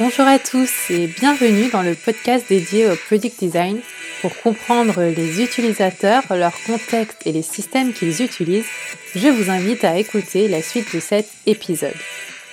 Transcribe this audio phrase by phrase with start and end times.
[0.00, 3.80] Bonjour à tous et bienvenue dans le podcast dédié au Product Design
[4.20, 8.68] pour comprendre les utilisateurs, leur contexte et les systèmes qu'ils utilisent.
[9.16, 11.96] Je vous invite à écouter la suite de cet épisode.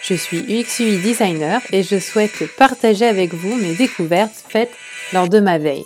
[0.02, 4.74] Je suis UX UI designer et je souhaite partager avec vous mes découvertes faites
[5.14, 5.86] lors de ma veille.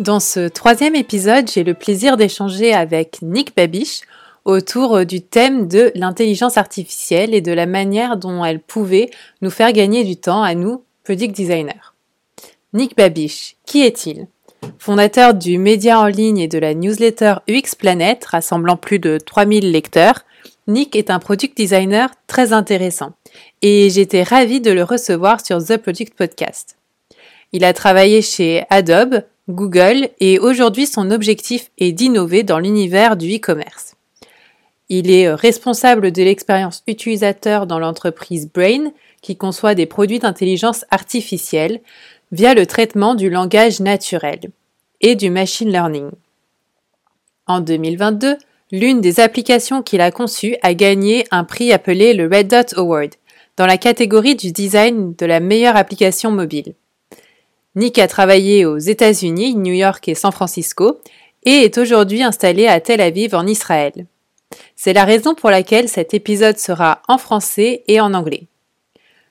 [0.00, 4.02] Dans ce troisième épisode, j'ai le plaisir d'échanger avec Nick Babiche
[4.44, 9.72] autour du thème de l'intelligence artificielle et de la manière dont elle pouvait nous faire
[9.72, 11.92] gagner du temps à nous, product designers.
[12.72, 14.26] Nick Babiche, qui est-il?
[14.78, 19.70] Fondateur du média en ligne et de la newsletter UX Planet, rassemblant plus de 3000
[19.70, 20.24] lecteurs,
[20.68, 23.12] Nick est un product designer très intéressant
[23.62, 26.76] et j'étais ravie de le recevoir sur The Product Podcast.
[27.52, 33.36] Il a travaillé chez Adobe, Google et aujourd'hui son objectif est d'innover dans l'univers du
[33.36, 33.96] e-commerce.
[34.94, 40.84] Il est euh, responsable de l'expérience utilisateur dans l'entreprise Brain qui conçoit des produits d'intelligence
[40.90, 41.80] artificielle
[42.30, 44.40] via le traitement du langage naturel
[45.00, 46.10] et du machine learning.
[47.46, 48.36] En 2022,
[48.70, 53.14] l'une des applications qu'il a conçues a gagné un prix appelé le Red Dot Award
[53.56, 56.74] dans la catégorie du design de la meilleure application mobile.
[57.76, 61.00] Nick a travaillé aux États-Unis, New York et San Francisco
[61.44, 64.04] et est aujourd'hui installé à Tel Aviv en Israël.
[64.76, 68.44] C'est la raison pour laquelle cet épisode sera en français et en anglais.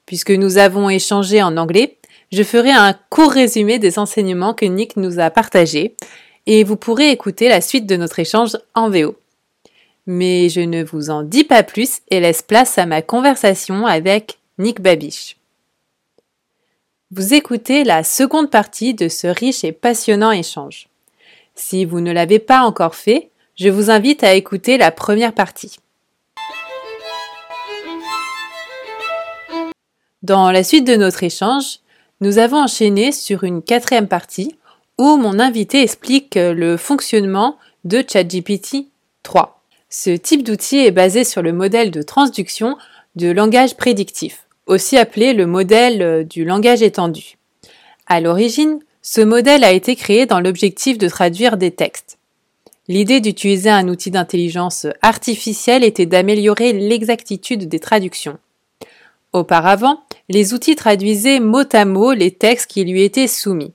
[0.05, 1.97] Puisque nous avons échangé en anglais,
[2.31, 5.95] je ferai un court résumé des enseignements que Nick nous a partagés
[6.45, 9.15] et vous pourrez écouter la suite de notre échange en VO.
[10.07, 14.39] Mais je ne vous en dis pas plus et laisse place à ma conversation avec
[14.57, 15.37] Nick Babiche.
[17.11, 20.87] Vous écoutez la seconde partie de ce riche et passionnant échange.
[21.55, 25.77] Si vous ne l'avez pas encore fait, je vous invite à écouter la première partie.
[30.23, 31.79] Dans la suite de notre échange,
[32.21, 34.55] nous avons enchaîné sur une quatrième partie
[34.97, 38.87] où mon invité explique le fonctionnement de ChatGPT
[39.23, 39.63] 3.
[39.89, 42.77] Ce type d'outil est basé sur le modèle de transduction
[43.15, 47.37] de langage prédictif, aussi appelé le modèle du langage étendu.
[48.05, 52.19] À l'origine, ce modèle a été créé dans l'objectif de traduire des textes.
[52.91, 58.37] L'idée d'utiliser un outil d'intelligence artificielle était d'améliorer l'exactitude des traductions.
[59.31, 63.71] Auparavant, les outils traduisaient mot à mot les textes qui lui étaient soumis.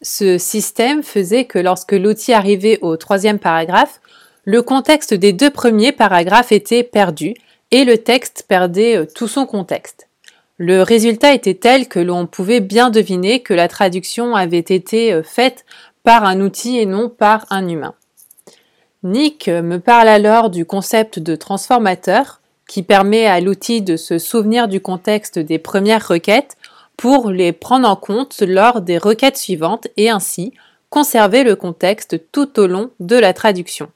[0.00, 4.00] Ce système faisait que lorsque l'outil arrivait au troisième paragraphe,
[4.44, 7.34] le contexte des deux premiers paragraphes était perdu
[7.70, 10.08] et le texte perdait euh, tout son contexte.
[10.56, 15.22] Le résultat était tel que l'on pouvait bien deviner que la traduction avait été euh,
[15.22, 15.66] faite
[16.02, 17.94] par un outil et non par un humain.
[19.04, 24.66] Nick me parle alors du concept de transformateur qui permet à l'outil de se souvenir
[24.66, 26.56] du contexte des premières requêtes
[26.96, 30.52] pour les prendre en compte lors des requêtes suivantes et ainsi
[30.90, 33.88] conserver le contexte tout au long de la traduction.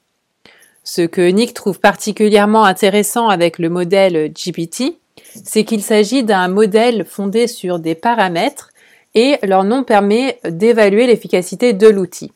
[0.85, 4.99] Ce que Nick trouve particulièrement intéressant avec le modèle GPT,
[5.45, 8.71] c'est qu'il s'agit d'un modèle fondé sur des paramètres
[9.17, 12.31] et leur nom permet d'évaluer l'efficacité de l'outil.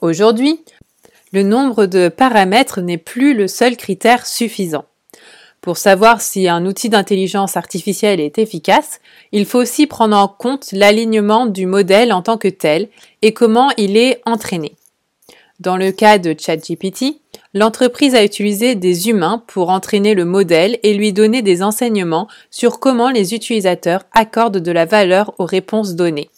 [0.00, 0.64] Aujourd'hui,
[1.32, 4.84] le nombre de paramètres n'est plus le seul critère suffisant.
[5.60, 10.72] Pour savoir si un outil d'intelligence artificielle est efficace, il faut aussi prendre en compte
[10.72, 12.88] l'alignement du modèle en tant que tel
[13.20, 14.74] et comment il est entraîné.
[15.60, 17.20] Dans le cas de ChatGPT,
[17.52, 22.80] l'entreprise a utilisé des humains pour entraîner le modèle et lui donner des enseignements sur
[22.80, 26.30] comment les utilisateurs accordent de la valeur aux réponses données.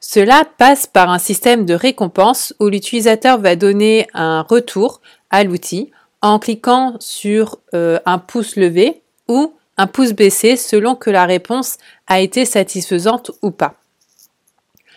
[0.00, 5.00] Cela passe par un système de récompense où l'utilisateur va donner un retour
[5.30, 5.90] à l'outil
[6.22, 11.78] en cliquant sur euh, un pouce levé ou un pouce baissé selon que la réponse
[12.06, 13.74] a été satisfaisante ou pas.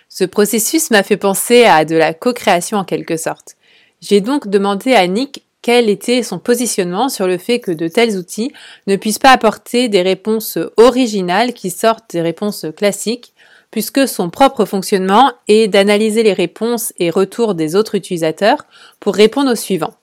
[0.10, 3.56] Ce processus m'a fait penser à de la co-création en quelque sorte.
[4.02, 8.18] J'ai donc demandé à Nick quel était son positionnement sur le fait que de tels
[8.18, 8.52] outils
[8.88, 13.31] ne puissent pas apporter des réponses originales qui sortent des réponses classiques,
[13.72, 18.66] puisque son propre fonctionnement est d'analyser les réponses et retours des autres utilisateurs
[19.00, 19.96] pour répondre aux suivants.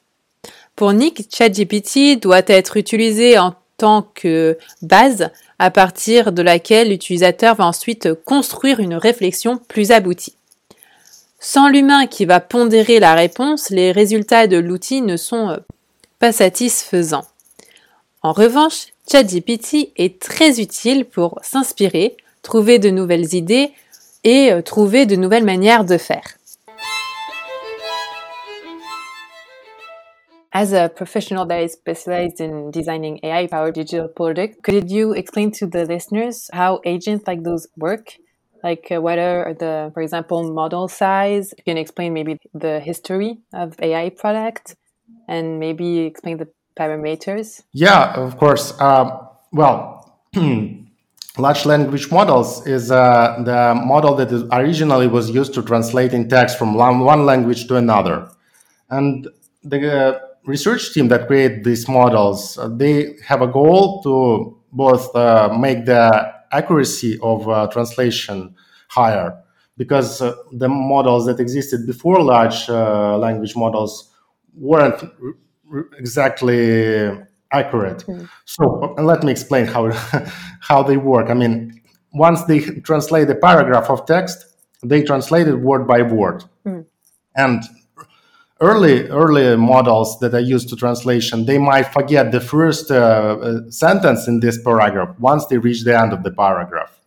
[0.74, 7.54] Pour Nick, ChatGPT doit être utilisé en tant que base à partir de laquelle l'utilisateur
[7.56, 10.34] va ensuite construire une réflexion plus aboutie.
[11.40, 15.56] Sans l'humain qui va pondérer la réponse, les résultats de l'outil ne sont
[16.18, 17.26] pas satisfaisants.
[18.22, 22.16] En revanche, ChatGPT est très utile pour s'inspirer,
[22.48, 23.72] trouver de nouvelles idées
[24.24, 26.38] et euh, trouver de nouvelles manières de faire.
[30.50, 35.50] As a professional that is specialized in designing AI powered digital products, could you explain
[35.50, 38.16] to the listeners how agents like those work?
[38.64, 41.52] Like uh, what are the, for example, model size?
[41.58, 44.74] You can explain maybe the history of AI product
[45.28, 46.48] and maybe explain the
[46.80, 47.62] parameters.
[47.74, 48.72] Yeah, of course.
[48.80, 49.20] Uh,
[49.52, 50.18] well,
[51.38, 56.74] large language models is uh, the model that originally was used to translating text from
[56.74, 58.28] one language to another.
[58.90, 59.28] And
[59.62, 65.56] the research team that create these models, uh, they have a goal to both uh,
[65.58, 68.54] make the accuracy of uh, translation
[68.88, 69.38] higher
[69.76, 74.12] because uh, the models that existed before large uh, language models
[74.54, 75.02] weren't
[75.98, 77.10] exactly
[77.52, 78.04] accurate.
[78.06, 78.24] Mm-hmm.
[78.44, 79.90] So let me explain how
[80.60, 81.30] how they work.
[81.30, 81.80] I mean,
[82.12, 84.44] once they translate a paragraph of text,
[84.82, 86.84] they translate it word by word, mm.
[87.36, 87.62] and
[88.60, 92.94] early early models that are used to translation they might forget the first uh,
[93.40, 96.98] uh, sentence in this paragraph once they reach the end of the paragraph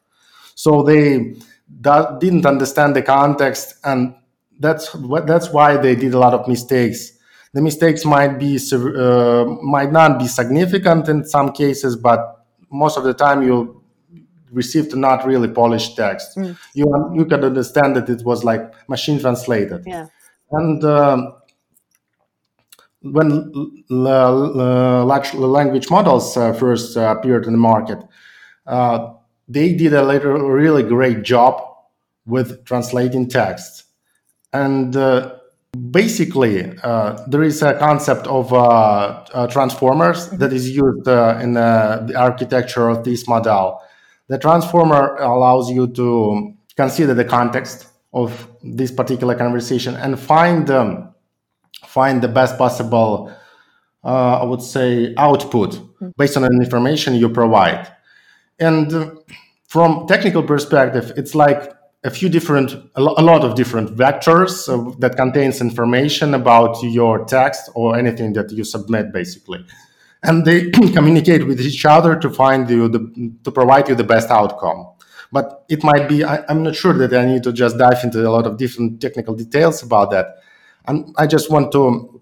[0.56, 1.36] so they
[1.82, 4.16] da- didn't understand the context and
[4.60, 4.96] that's
[5.26, 7.18] that's why they did a lot of mistakes
[7.54, 13.04] the mistakes might be uh, might not be significant in some cases but most of
[13.04, 13.84] the time you
[14.52, 16.58] received not really polished text mm.
[16.74, 20.08] you you can understand that it was like machine translated yeah
[20.52, 21.34] and um,
[23.02, 28.00] when large language models uh, first uh, appeared in the market,
[28.68, 29.14] uh,
[29.48, 31.62] they did a really great job
[32.26, 33.86] with translating text.
[34.54, 34.96] And
[35.92, 38.58] basically, uh, there is a concept of uh,
[39.34, 40.38] uh, transformers mm-hmm.
[40.38, 43.82] that is used in the architecture of this model.
[44.28, 51.14] The transformer allows you to consider the context of this particular conversation and find um,
[51.86, 53.34] find the best possible,
[54.04, 56.10] uh, I would say, output mm-hmm.
[56.18, 57.88] based on the information you provide.
[58.60, 59.18] And
[59.68, 65.16] from technical perspective, it's like a few different, a lot of different vectors uh, that
[65.16, 69.64] contains information about your text or anything that you submit, basically.
[70.24, 74.30] And they communicate with each other to find you the, to provide you the best
[74.30, 74.88] outcome.
[75.32, 78.28] But it might be, I, I'm not sure that I need to just dive into
[78.28, 80.38] a lot of different technical details about that
[80.86, 82.22] and I just want to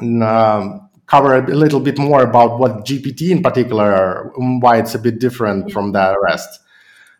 [0.00, 5.18] um, cover a little bit more about what GPT in particular, why it's a bit
[5.18, 6.60] different from the rest.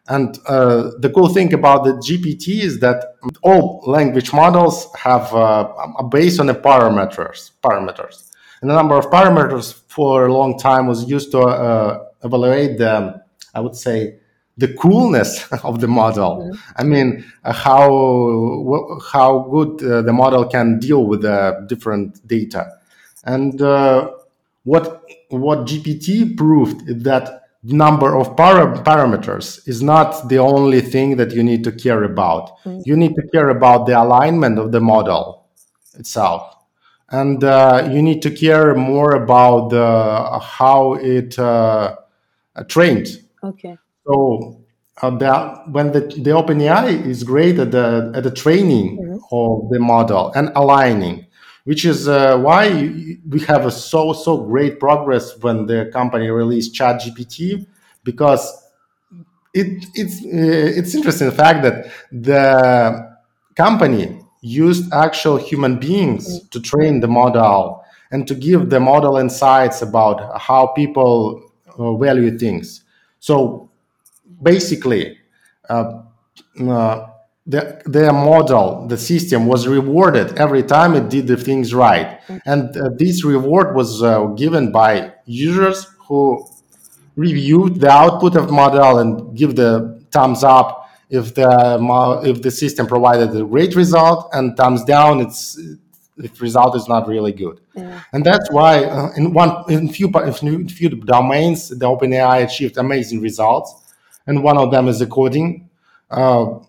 [0.09, 5.73] And uh, the cool thing about the GPT is that all language models have uh,
[5.99, 7.53] a base on the parameters.
[7.63, 8.31] Parameters,
[8.61, 13.23] and the number of parameters for a long time was used to uh, evaluate the,
[13.55, 14.19] I would say,
[14.59, 16.53] the coolness of the model.
[16.53, 16.73] Mm-hmm.
[16.77, 22.73] I mean, uh, how how good uh, the model can deal with the different data,
[23.25, 24.11] and uh,
[24.65, 31.17] what what GPT proved is that number of para- parameters is not the only thing
[31.17, 32.51] that you need to care about.
[32.65, 32.81] Mm-hmm.
[32.85, 35.47] You need to care about the alignment of the model
[35.99, 36.55] itself,
[37.11, 41.97] and uh, you need to care more about the, how it uh,
[42.69, 43.09] trained.
[43.43, 44.65] Okay so
[45.03, 49.19] uh, the, when the, the OpenAI is great at the, at the training mm-hmm.
[49.33, 51.27] of the model and aligning,
[51.65, 52.71] which is uh, why
[53.29, 57.67] we have a so so great progress when the company released ChatGPT
[58.05, 58.45] because
[59.55, 63.17] it, it's uh, it's interesting the fact that the
[63.57, 69.81] company used actual human beings to train the model and to give the model insights
[69.81, 72.83] about how people uh, value things.
[73.21, 73.71] So
[74.43, 75.19] basically
[75.71, 76.03] uh,
[76.61, 77.07] uh,
[77.47, 82.21] the, their model, the system was rewarded every time it did the things right.
[82.47, 86.47] And uh, this reward was uh, given by users who
[87.17, 92.87] reviewed the output of model and give the thumbs up if the if the system
[92.87, 95.59] provided a great result and thumbs down it's
[96.17, 97.61] if the result is not really good.
[97.75, 98.01] Yeah.
[98.13, 103.21] And that's why uh, in one in few in few domains the OpenAI achieved amazing
[103.21, 103.75] results
[104.27, 105.64] and one of them is the coding.
[106.15, 106.61] Uh,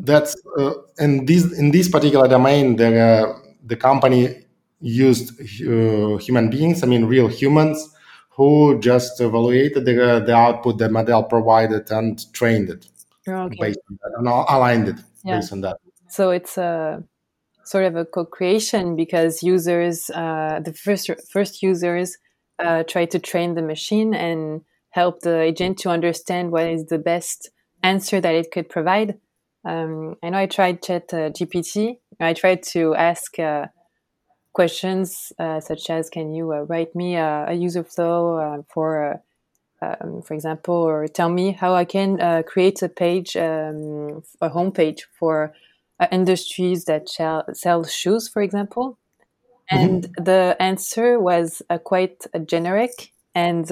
[0.00, 4.44] that's uh, in this in this particular domain, the uh, the company
[4.80, 6.82] used uh, human beings.
[6.82, 7.94] I mean, real humans
[8.30, 12.86] who just evaluated the, the output the model provided and trained it
[13.28, 13.56] okay.
[13.60, 15.36] based on that and aligned it yeah.
[15.36, 15.76] based on that.
[16.08, 17.02] So it's a
[17.64, 22.16] sort of a co-creation because users, uh, the first first users,
[22.58, 26.98] uh, try to train the machine and help the agent to understand what is the
[26.98, 27.50] best
[27.84, 29.18] answer that it could provide.
[29.64, 31.98] Um, I know I tried Chat uh, GPT.
[32.20, 33.66] I tried to ask uh,
[34.54, 39.20] questions uh, such as can you uh, write me a, a user flow uh, for
[39.82, 44.48] um, for example or tell me how i can uh, create a page um, a
[44.48, 45.52] homepage for
[46.00, 48.96] uh, industries that shall, sell shoes for example
[49.70, 49.76] mm-hmm.
[49.76, 50.24] and mm-hmm.
[50.24, 53.66] the answer was uh, quite generic and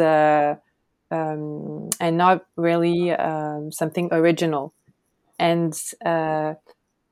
[1.12, 4.72] um, and not really um, something original
[5.38, 5.74] and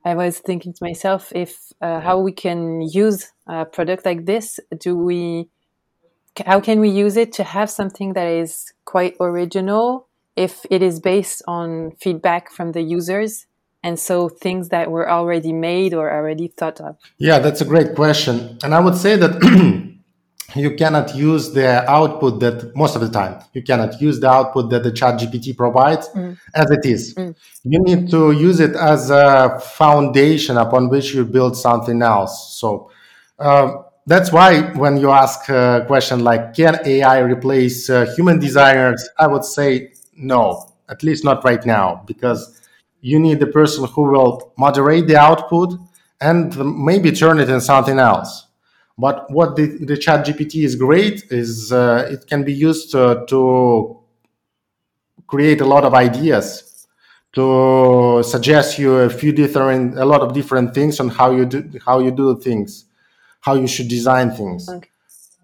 [0.04, 4.58] I was thinking to myself if uh, how we can use a product like this.
[4.78, 5.48] Do we?
[6.46, 11.00] How can we use it to have something that is quite original if it is
[11.00, 13.46] based on feedback from the users
[13.82, 16.96] and so things that were already made or already thought of?
[17.18, 19.90] Yeah, that's a great question, and I would say that.
[20.56, 24.70] you cannot use the output that most of the time you cannot use the output
[24.70, 26.36] that the chat gpt provides mm.
[26.54, 27.34] as it is mm.
[27.64, 32.90] you need to use it as a foundation upon which you build something else so
[33.38, 39.08] uh, that's why when you ask a question like can ai replace uh, human designers
[39.18, 42.60] i would say no at least not right now because
[43.00, 45.72] you need the person who will moderate the output
[46.20, 48.46] and maybe turn it into something else
[49.00, 53.24] but what the, the chat GPT is great is uh, it can be used uh,
[53.26, 54.00] to
[55.26, 56.86] create a lot of ideas,
[57.32, 61.70] to suggest you a few different, a lot of different things on how you do,
[61.86, 62.84] how you do things,
[63.40, 64.68] how you should design things.
[64.68, 64.88] Okay.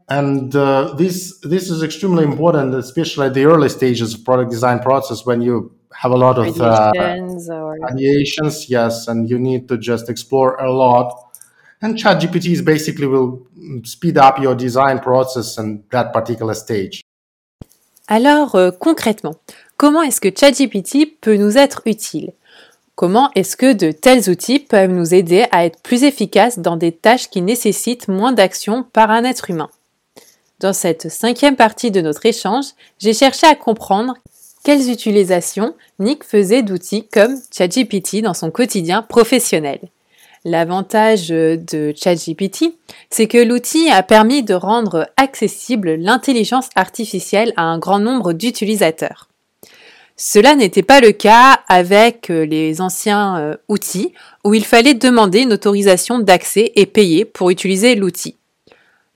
[0.09, 4.79] And uh, this this is extremely important, especially at the early stages of product design
[4.79, 7.79] process when you have a lot of uh, or...
[7.91, 11.26] ideations yes, and you need to just explore a lot
[11.83, 11.95] and
[12.65, 13.47] basically will
[13.85, 17.03] speed up your design process and that particular stage.
[18.09, 19.35] Alors euh, concrètement,
[19.77, 22.33] comment est-ce que ChatGPT peut nous être utile?
[22.95, 26.93] Comment est-ce que de tels outils peuvent nous aider à être plus efficaces dans des
[26.93, 29.69] tâches qui nécessitent moins d'action par un être humain?
[30.61, 32.65] Dans cette cinquième partie de notre échange,
[32.99, 34.15] j'ai cherché à comprendre
[34.65, 39.81] quelles utilisations Nick faisait d'outils comme ChatGPT dans son quotidien professionnel.
[40.49, 42.67] L'avantage de ChatGPT,
[43.11, 49.27] c'est que l'outil a permis de rendre accessible l'intelligence artificielle à un grand nombre d'utilisateurs.
[50.17, 54.13] Cela n'était pas le cas avec les anciens euh, outils
[54.45, 58.37] où il fallait demander une autorisation d'accès et payer pour utiliser l'outil.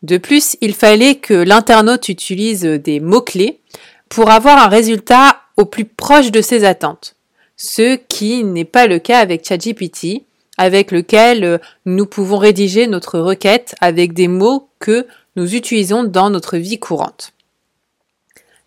[0.02, 3.60] De plus, il fallait que l'internaute utilise des mots-clés
[4.08, 7.14] pour avoir un résultat au plus proche de ses attentes,
[7.56, 10.24] ce qui n'est pas le cas avec ChatGPT
[10.60, 16.28] avec lequel euh, nous pouvons rédiger notre requête avec des mots que nous utilisons dans
[16.28, 17.32] notre vie courante.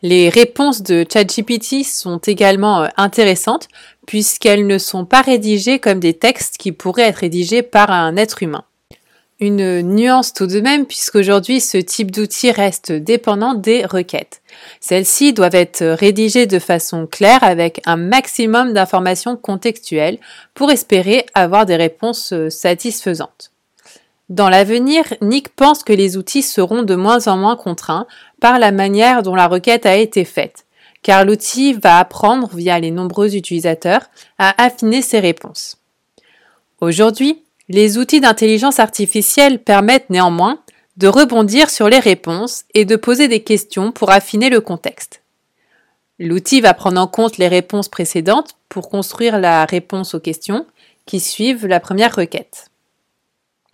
[0.01, 3.67] Les réponses de ChatGPT sont également euh, intéressantes
[4.07, 8.41] puisqu'elles ne sont pas rédigées comme des textes qui pourraient être rédigés par un être
[8.41, 8.63] humain.
[9.39, 14.41] Une nuance tout de même puisqu'aujourd'hui ce type d'outil reste dépendant des requêtes.
[14.79, 20.19] Celles-ci doivent être rédigées de façon claire avec un maximum d'informations contextuelles
[20.53, 23.51] pour espérer avoir des réponses euh, satisfaisantes.
[24.29, 28.07] Dans l'avenir, Nick pense que les outils seront de moins en moins contraints
[28.39, 30.65] par la manière dont la requête a été faite,
[31.01, 34.03] car l'outil va apprendre via les nombreux utilisateurs
[34.37, 35.77] à affiner ses réponses.
[36.79, 40.59] Aujourd'hui, les outils d'intelligence artificielle permettent néanmoins
[40.97, 45.21] de rebondir sur les réponses et de poser des questions pour affiner le contexte.
[46.19, 50.65] L'outil va prendre en compte les réponses précédentes pour construire la réponse aux questions
[51.05, 52.69] qui suivent la première requête.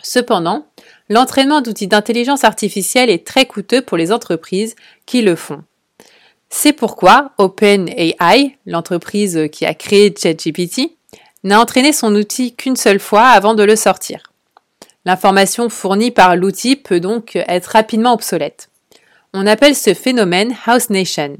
[0.01, 0.65] Cependant,
[1.10, 5.63] l'entraînement d'outils d'intelligence artificielle est très coûteux pour les entreprises qui le font.
[6.50, 10.98] C'est pourquoi OpenAI, l'entreprise qui a créé ChatGPT,
[11.43, 14.24] n'a entraîné son outil qu'une seule fois avant de le sortir.
[15.05, 18.69] L'information fournie par l'outil peut donc être rapidement obsolète.
[19.34, 21.38] On appelle ce phénomène House Nation.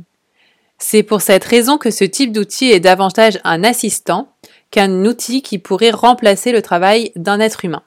[0.78, 4.30] C'est pour cette raison que ce type d'outil est davantage un assistant
[4.72, 7.84] qu'un outil qui pourrait remplacer le travail d'un être humain.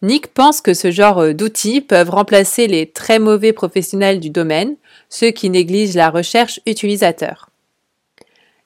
[0.00, 4.74] Nick pense que ce genre d'outils peuvent remplacer les très mauvais professionnels du domaine,
[5.08, 7.51] ceux qui négligent la recherche utilisateur.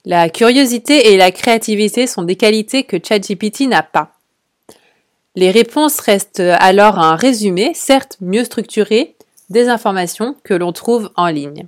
[0.08, 4.12] La curiosité et la créativité sont des qualités que ChatGPT n'a pas.
[5.34, 9.16] Les réponses restent alors un résumé, certes mieux structuré,
[9.50, 11.66] des informations que l'on trouve en ligne.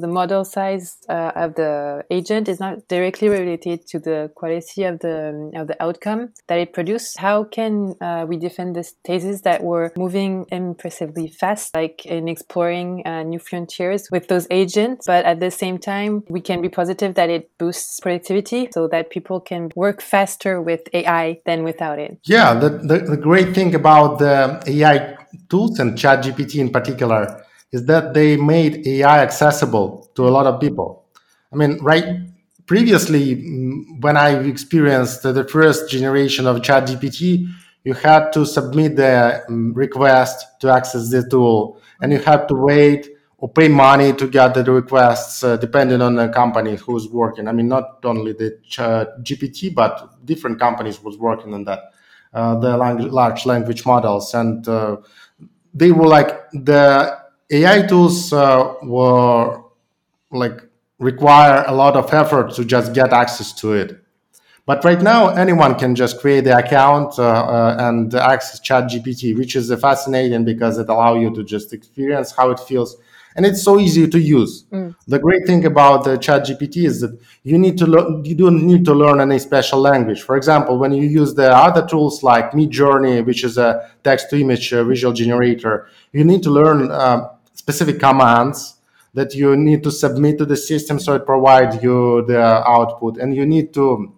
[0.00, 5.00] The model size uh, of the agent is not directly related to the quality of
[5.00, 7.18] the of the outcome that it produced.
[7.18, 13.02] How can uh, we defend this thesis that we're moving impressively fast, like in exploring
[13.06, 17.14] uh, new frontiers with those agents, but at the same time we can be positive
[17.14, 22.18] that it boosts productivity, so that people can work faster with AI than without it.
[22.24, 25.16] Yeah, the, the, the great thing about the AI
[25.48, 30.60] tools and ChatGPT in particular is that they made AI accessible to a lot of
[30.60, 31.04] people.
[31.52, 32.04] I mean, right
[32.70, 37.48] previously, mm, when I experienced the first generation of ChatGPT,
[37.82, 42.54] you had to submit the mm, request to access the tool, and you had to
[42.54, 43.08] wait
[43.38, 47.48] or pay money to get the requests, uh, depending on the company who's working.
[47.48, 51.80] I mean, not only the chat GPT, but different companies was working on that,
[52.32, 54.98] uh, the large language models, and uh,
[55.74, 57.18] they were like the
[57.50, 59.62] AI tools uh, were
[60.30, 60.62] like
[60.98, 63.98] require a lot of effort to just get access to it.
[64.66, 69.56] But right now, anyone can just create the account uh, uh, and access ChatGPT, which
[69.56, 72.96] is fascinating because it allows you to just experience how it feels
[73.36, 74.64] and it's so easy to use.
[74.72, 74.94] Mm.
[75.06, 78.24] The great thing about the Chat GPT is that you need to learn.
[78.24, 80.22] You don't need to learn any special language.
[80.22, 84.84] For example, when you use the other tools like Midjourney, which is a text-to-image uh,
[84.84, 87.28] visual generator, you need to learn uh,
[87.62, 88.58] specific commands
[89.14, 92.40] that you need to submit to the system so it provides you the
[92.76, 94.12] output, and you need to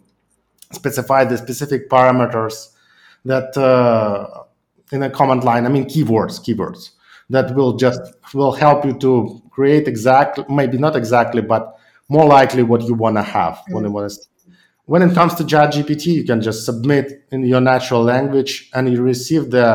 [0.81, 2.57] specify the specific parameters
[3.25, 4.45] that uh,
[4.95, 5.65] in a command line.
[5.67, 6.91] I mean keywords, keywords
[7.33, 8.01] that will just
[8.35, 11.77] will help you to create exactly maybe not exactly but
[12.09, 13.75] more likely what you want to have mm-hmm.
[13.75, 14.29] when it was
[14.85, 18.93] when it comes to chat gpt you can just submit in your natural language and
[18.93, 19.69] you receive the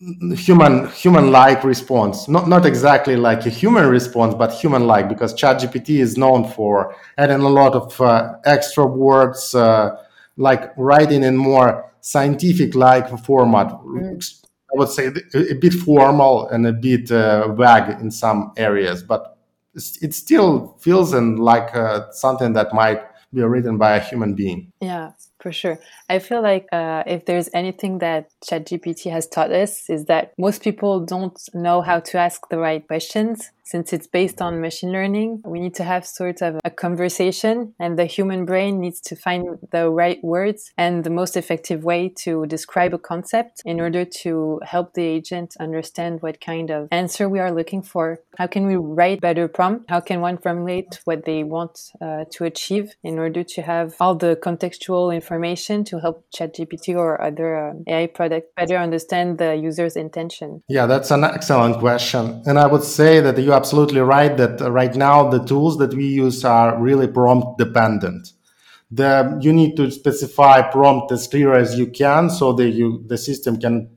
[0.00, 5.34] human human like response not not exactly like a human response but human like because
[5.34, 9.96] ChatGPT is known for adding a lot of uh, extra words uh,
[10.36, 14.22] like writing in more scientific like format mm.
[14.72, 19.38] I would say a bit formal and a bit uh, vague in some areas, but
[19.74, 23.00] it still feels and like uh, something that might
[23.32, 24.72] be written by a human being.
[24.80, 25.78] Yeah, for sure.
[26.08, 30.62] I feel like uh, if there's anything that ChatGPT has taught us is that most
[30.62, 35.42] people don't know how to ask the right questions since it's based on machine learning,
[35.44, 39.58] we need to have sort of a conversation and the human brain needs to find
[39.72, 44.58] the right words and the most effective way to describe a concept in order to
[44.64, 48.20] help the agent understand what kind of answer we are looking for.
[48.38, 49.90] How can we write better prompt?
[49.90, 54.14] How can one formulate what they want uh, to achieve in order to have all
[54.14, 59.94] the contextual information to help ChatGPT or other uh, AI product better understand the user's
[59.94, 60.62] intention?
[60.68, 62.42] Yeah, that's an excellent question.
[62.46, 65.92] And I would say that you absolutely right that uh, right now the tools that
[65.94, 68.32] we use are really prompt dependent.
[68.90, 73.18] The, you need to specify prompt as clear as you can so that you the
[73.18, 73.90] system can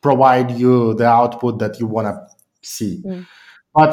[0.00, 2.16] provide you the output that you want to
[2.62, 3.02] see.
[3.04, 3.26] Mm.
[3.74, 3.90] But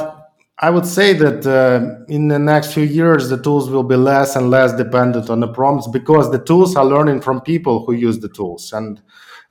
[0.59, 4.35] I would say that uh, in the next few years, the tools will be less
[4.35, 8.19] and less dependent on the prompts because the tools are learning from people who use
[8.19, 8.73] the tools.
[8.73, 9.01] And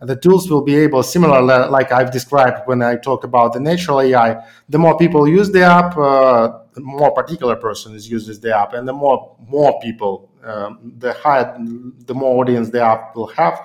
[0.01, 4.01] the tools will be able, similar like I've described when I talk about the natural
[4.03, 8.55] AI, the more people use the app, uh, the more particular person is uses the
[8.57, 13.29] app, and the more more people, um, the higher, the more audience the app will
[13.29, 13.59] have,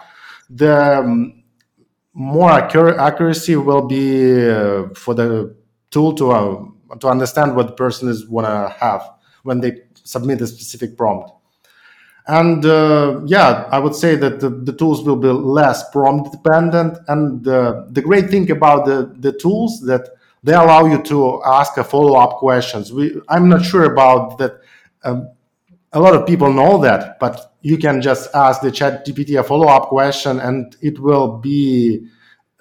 [0.49, 1.43] the um,
[2.13, 5.55] more accur- accuracy will be uh, for the
[5.89, 6.63] tool to uh,
[6.99, 9.09] to understand what the person is want to have
[9.43, 11.31] when they submit a specific prompt.
[12.27, 16.99] And uh, yeah, I would say that the, the, tools will be less prompt dependent.
[17.07, 20.09] And uh, the great thing about the, the tools that
[20.43, 22.93] they allow you to ask a follow up questions.
[22.93, 24.61] We, I'm not sure about that.
[25.03, 25.29] Um,
[25.93, 29.43] a lot of people know that, but you can just ask the chat GPT a
[29.43, 32.07] follow up question and it will be,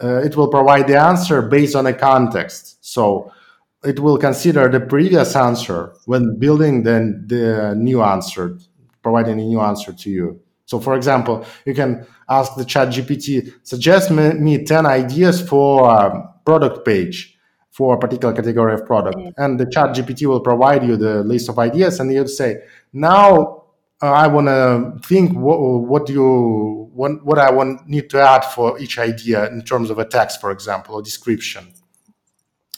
[0.02, 2.84] uh, it will provide the answer based on a context.
[2.84, 3.32] So
[3.84, 8.58] it will consider the previous answer when building the, the new answer
[9.02, 10.40] providing a new answer to you.
[10.66, 15.90] So, for example, you can ask the Chat GPT, suggest me, me 10 ideas for
[15.90, 17.36] a product page
[17.70, 19.18] for a particular category of product.
[19.36, 23.64] And the Chat GPT will provide you the list of ideas, and you'd say, now
[24.02, 28.44] uh, I want to think what, what you what, what I want need to add
[28.44, 31.72] for each idea in terms of a text, for example, or description.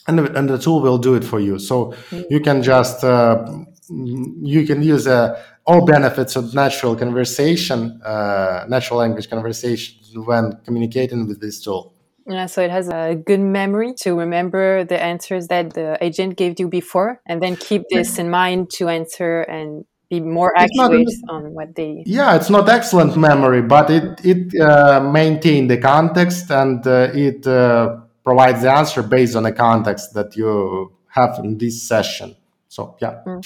[0.06, 1.58] And the, and the tool will do it for you.
[1.58, 2.22] So mm-hmm.
[2.30, 3.46] you can just uh,
[3.88, 11.26] you can use a all benefits of natural conversation, uh, natural language conversation when communicating
[11.26, 11.94] with this tool.
[12.26, 16.60] Yeah, so it has a good memory to remember the answers that the agent gave
[16.60, 21.52] you before, and then keep this in mind to answer and be more accurate on
[21.52, 22.04] what they.
[22.06, 27.46] Yeah, it's not excellent memory, but it it uh, maintains the context and uh, it
[27.46, 32.36] uh, provides the answer based on the context that you have in this session.
[32.68, 33.22] So yeah.
[33.26, 33.42] Mm.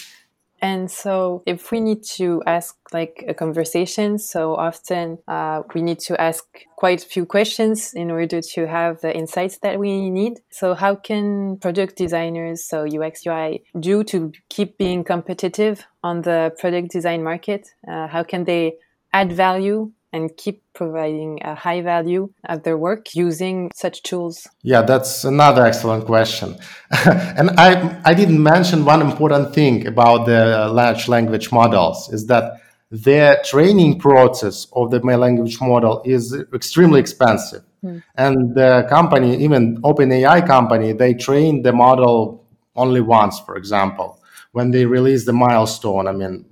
[0.66, 6.00] And so, if we need to ask like a conversation, so often uh, we need
[6.08, 6.42] to ask
[6.74, 10.40] quite a few questions in order to have the insights that we need.
[10.50, 16.52] So, how can product designers, so UX UI, do to keep being competitive on the
[16.58, 17.68] product design market?
[17.86, 18.74] Uh, how can they
[19.12, 24.46] add value and keep providing a high value of their work using such tools?
[24.62, 26.56] Yeah, that's another excellent question.
[27.06, 32.60] and I, I didn't mention one important thing about the large language models is that
[32.90, 37.62] the training process of the language model is extremely expensive.
[37.82, 37.98] Hmm.
[38.16, 42.44] And the company, even OpenAI company, they train the model
[42.76, 44.20] only once, for example,
[44.52, 46.44] when they release the milestone, I mean,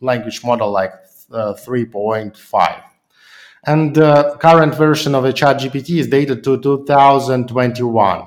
[0.00, 0.92] language model like
[1.30, 2.82] 3.5
[3.66, 8.26] and the current version of the ChatGPT is dated to 2021.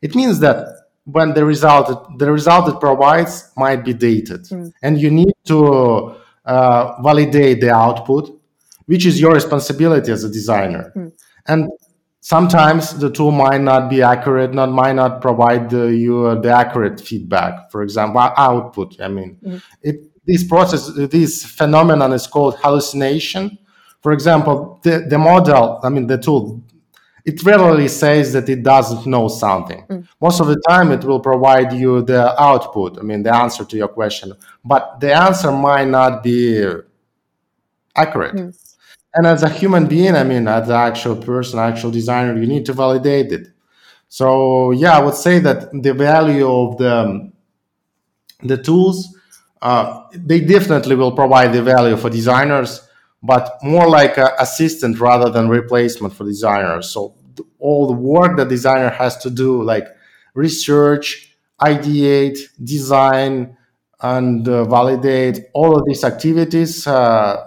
[0.00, 0.66] It means that
[1.04, 4.72] when the result the result it provides might be dated, mm.
[4.82, 8.40] and you need to uh, validate the output,
[8.86, 10.92] which is your responsibility as a designer.
[10.96, 11.12] Mm.
[11.48, 11.70] And
[12.20, 17.00] sometimes the tool might not be accurate, not might not provide the, you the accurate
[17.00, 17.70] feedback.
[17.72, 19.00] For example, output.
[19.00, 19.62] I mean, mm.
[19.82, 23.58] it this process, this phenomenon is called hallucination
[24.02, 26.60] for example, the, the model, I mean, the tool,
[27.24, 29.84] it rarely says that it doesn't know something.
[29.88, 30.08] Mm.
[30.20, 33.76] Most of the time, it will provide you the output, I mean, the answer to
[33.76, 34.32] your question,
[34.64, 36.64] but the answer might not be
[37.94, 38.34] accurate.
[38.34, 38.58] Mm.
[39.14, 42.66] And as a human being, I mean, as an actual person, actual designer, you need
[42.66, 43.48] to validate it.
[44.08, 47.30] So, yeah, I would say that the value of the,
[48.42, 49.16] the tools,
[49.62, 52.88] uh, they definitely will provide the value for designers
[53.22, 56.90] but more like an assistant rather than replacement for designers.
[56.90, 57.14] So
[57.58, 59.86] all the work that designer has to do, like
[60.34, 63.56] research, ideate, design,
[64.00, 67.46] and uh, validate all of these activities, uh,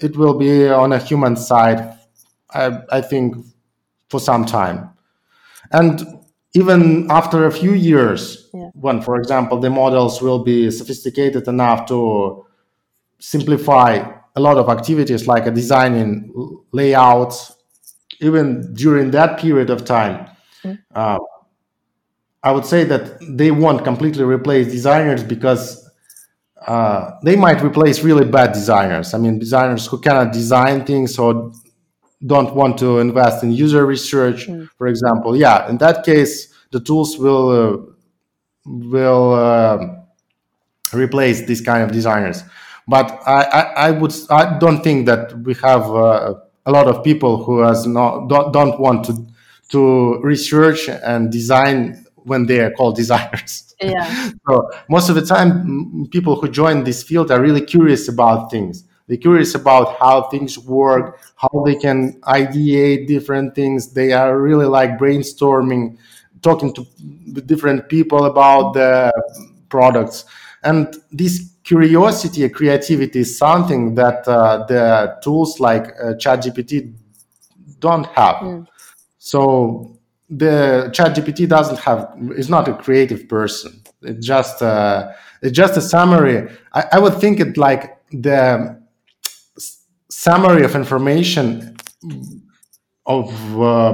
[0.00, 1.98] it will be on a human side,
[2.50, 3.36] I, I think,
[4.08, 4.90] for some time.
[5.70, 6.20] And
[6.54, 8.48] even after a few years.
[8.82, 12.44] When, for example, the models will be sophisticated enough to
[13.18, 14.02] simplify
[14.34, 16.32] a lot of activities like a designing
[16.72, 17.54] layouts
[18.20, 20.28] even during that period of time
[20.64, 20.76] mm.
[20.94, 21.18] uh,
[22.42, 25.88] i would say that they won't completely replace designers because
[26.66, 31.52] uh, they might replace really bad designers i mean designers who cannot design things or
[32.26, 34.68] don't want to invest in user research mm.
[34.78, 37.92] for example yeah in that case the tools will uh,
[38.64, 39.78] will uh,
[40.92, 42.44] replace these kind of designers
[42.88, 46.34] but I, I, I would I don't think that we have uh,
[46.66, 49.26] a lot of people who has not don't, don't want to
[49.70, 53.74] to research and design when they are called designers.
[53.80, 54.30] Yeah.
[54.48, 58.84] so most of the time, people who join this field are really curious about things.
[59.08, 63.92] They're curious about how things work, how they can ideate different things.
[63.92, 65.98] They are really like brainstorming,
[66.42, 66.84] talking to
[67.46, 69.12] different people about the
[69.68, 70.24] products.
[70.62, 76.94] And this curiosity and creativity is something that uh, the tools like uh, ChatGPT
[77.78, 78.36] don't have.
[78.36, 78.66] Mm.
[79.18, 83.82] So the ChatGPT doesn't have is not a creative person.
[84.02, 86.48] It's just uh, it's just a summary.
[86.72, 88.80] I, I would think it like the
[90.08, 91.76] summary of information
[93.06, 93.92] of uh,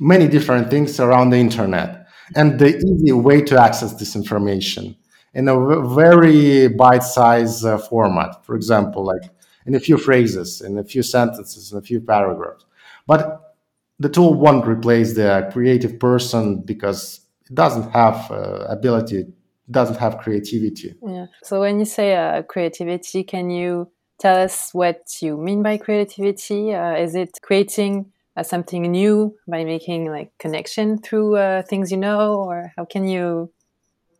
[0.00, 4.96] many different things around the internet and the easy way to access this information
[5.34, 8.44] in a very bite-sized uh, format.
[8.44, 9.30] For example, like
[9.66, 12.64] in a few phrases, in a few sentences, in a few paragraphs.
[13.06, 13.54] But
[13.98, 19.26] the tool won't replace the creative person because it doesn't have uh, ability,
[19.70, 20.94] doesn't have creativity.
[21.02, 21.26] Yeah.
[21.42, 26.74] So when you say uh, creativity, can you tell us what you mean by creativity?
[26.74, 31.98] Uh, is it creating uh, something new by making like connection through uh, things you
[31.98, 33.52] know, or how can you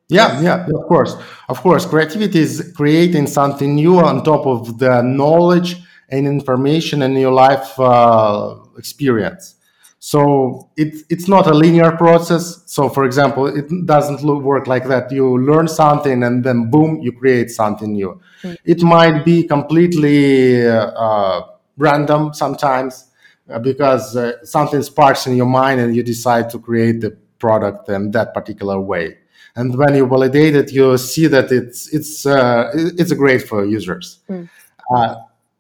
[0.09, 1.17] yeah, yeah, of course.
[1.49, 5.77] Of course, creativity is creating something new on top of the knowledge
[6.11, 9.57] and information and your life uh, experience.
[9.99, 12.63] So it, it's not a linear process.
[12.67, 15.11] So, for example, it doesn't look, work like that.
[15.11, 18.21] You learn something and then boom, you create something new.
[18.43, 18.57] Mm.
[18.67, 21.41] It might be completely uh,
[21.79, 23.07] random sometimes.
[23.51, 27.89] Uh, because uh, something sparks in your mind and you decide to create the product
[27.89, 29.19] in that particular way.
[29.57, 34.19] And when you validate it, you see that it's it's uh, it's great for users.
[34.29, 34.49] Mm.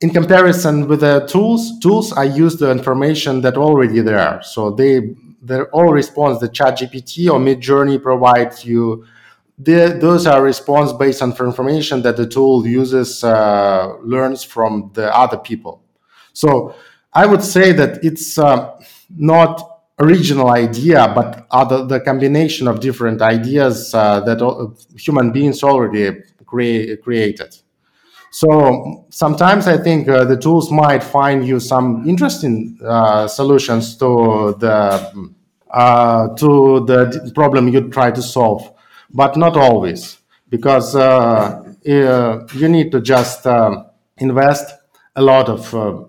[0.00, 4.40] in comparison with the tools, tools I use the information that already there.
[4.42, 9.06] So they they all response the Chat GPT or Midjourney provides you.
[9.58, 15.14] The, those are response based on information that the tool uses uh, learns from the
[15.16, 15.80] other people.
[16.32, 16.74] So
[17.14, 18.76] I would say that it's uh,
[19.16, 24.40] not original idea, but other the combination of different ideas uh, that
[24.96, 27.56] human beings already crea- created.
[28.30, 34.56] So sometimes I think uh, the tools might find you some interesting uh, solutions to
[34.58, 35.32] the
[35.70, 38.72] uh, to the problem you try to solve,
[39.10, 43.46] but not always, because uh, you need to just
[44.18, 44.74] invest
[45.16, 46.02] a lot of uh,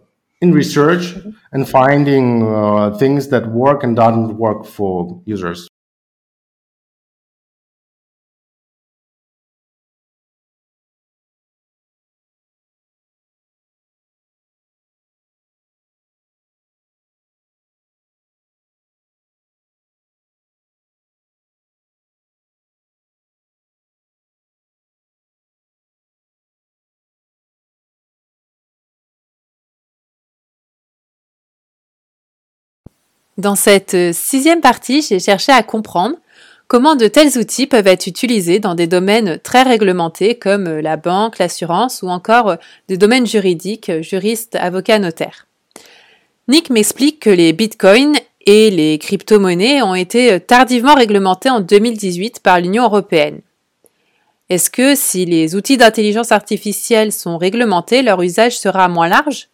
[0.45, 1.15] in research
[1.51, 5.67] and finding uh, things that work and doesn't work for users.
[33.37, 36.15] Dans cette euh, sixième partie, j'ai cherché à comprendre
[36.69, 40.95] comment de tels outils peuvent être utilisés dans des domaines très réglementés comme euh, la
[40.95, 42.55] banque, l'assurance ou encore euh,
[42.87, 45.47] des domaines juridiques, juristes, avocats, notaires.
[46.47, 52.61] Nick m'explique que les bitcoins et les crypto-monnaies ont été tardivement réglementés en 2018 par
[52.61, 53.41] l'Union européenne.
[54.49, 59.49] Est-ce que si les outils d'intelligence artificielle sont réglementés, leur usage sera moins large?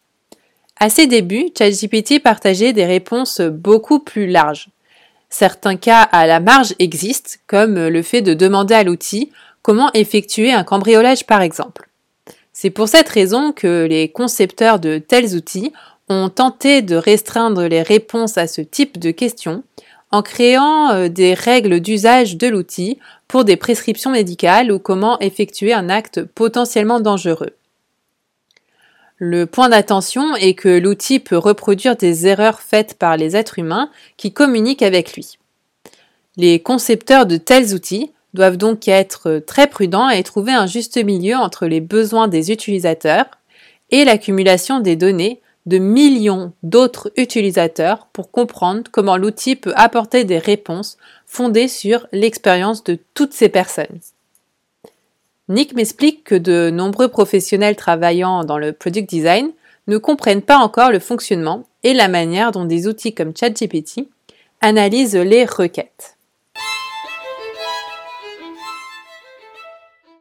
[0.82, 4.70] À ses débuts, ChatGPT partageait des réponses beaucoup plus larges.
[5.30, 10.52] Certains cas à la marge existent, comme le fait de demander à l'outil comment effectuer
[10.52, 11.88] un cambriolage par exemple.
[12.52, 15.72] C'est pour cette raison que les concepteurs de tels outils
[16.10, 19.64] ont tenté de restreindre les réponses à ce type de questions
[20.10, 25.74] en créant euh, des règles d'usage de l'outil pour des prescriptions médicales ou comment effectuer
[25.74, 27.56] un acte potentiellement dangereux.
[29.24, 33.92] Le point d'attention est que l'outil peut reproduire des erreurs faites par les êtres humains
[34.18, 35.38] qui communiquent avec lui.
[36.38, 41.36] Les concepteurs de tels outils doivent donc être très prudents et trouver un juste milieu
[41.36, 43.26] entre les besoins des utilisateurs
[43.92, 50.40] et l'accumulation des données de millions d'autres utilisateurs pour comprendre comment l'outil peut apporter des
[50.40, 54.00] réponses fondées sur l'expérience de toutes ces personnes.
[55.50, 59.52] Nick m'explique que de nombreux professionnels travaillant dans le product design
[59.88, 64.08] ne comprennent pas encore le fonctionnement et la manière dont des outils comme ChatGPT
[64.62, 66.18] analysent les requêtes.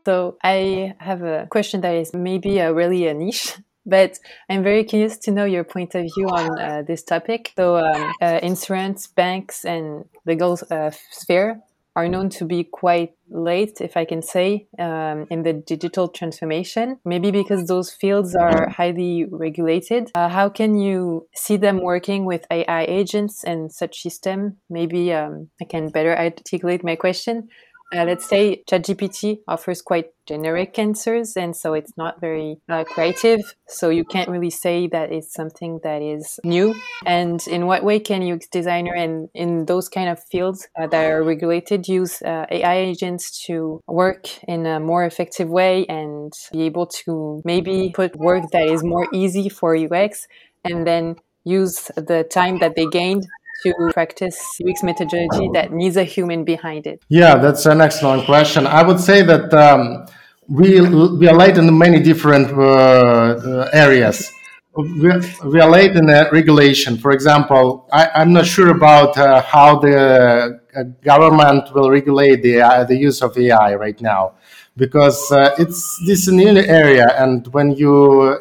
[0.06, 4.84] So I have a question that is maybe a really a niche, but I'm very
[4.84, 7.52] curious to know your point of view on uh, this topic.
[7.56, 11.60] So um, uh, insurance, banks, and legal uh, sphere
[11.96, 16.98] are known to be quite late, if I can say, um, in the digital transformation.
[17.04, 20.10] Maybe because those fields are highly regulated.
[20.14, 24.58] Uh, how can you see them working with AI agents and such system?
[24.68, 27.48] Maybe um, I can better articulate my question.
[27.92, 33.40] Uh, let's say ChatGPT offers quite generic answers, and so it's not very uh, creative.
[33.66, 36.74] So you can't really say that it's something that is new.
[37.04, 41.04] And in what way can UX designer and in those kind of fields uh, that
[41.10, 46.62] are regulated use uh, AI agents to work in a more effective way and be
[46.62, 50.28] able to maybe put work that is more easy for UX
[50.64, 53.26] and then use the time that they gained
[53.64, 57.02] to practice UX methodology that needs a human behind it?
[57.08, 58.66] Yeah, that's an excellent question.
[58.66, 60.06] I would say that um,
[60.48, 64.30] we, we are late in many different uh, uh areas.
[64.76, 66.96] We, are late in the regulation.
[66.96, 72.62] For example, I, am not sure about uh, how the uh, government will regulate the,
[72.62, 74.34] uh, the use of AI right now
[74.76, 78.38] because uh, it's this new area and when you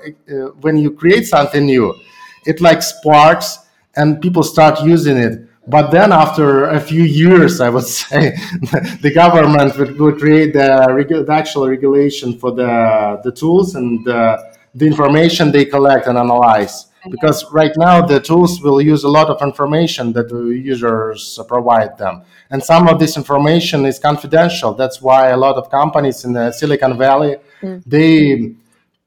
[0.61, 1.93] when you create something new
[2.45, 3.57] it like sparks
[3.99, 5.33] and people start using it.
[5.67, 8.35] But then, after a few years, I would say,
[9.05, 14.21] the government will, create the, the, actual regulation for the, the tools and the,
[14.73, 16.87] the information they collect and analyze.
[17.09, 21.97] Because right now, the tools will use a lot of information that the users provide
[21.97, 22.23] them.
[22.49, 24.73] And some of this information is confidential.
[24.73, 27.83] That's why a lot of companies in the Silicon Valley, mm.
[27.85, 28.55] they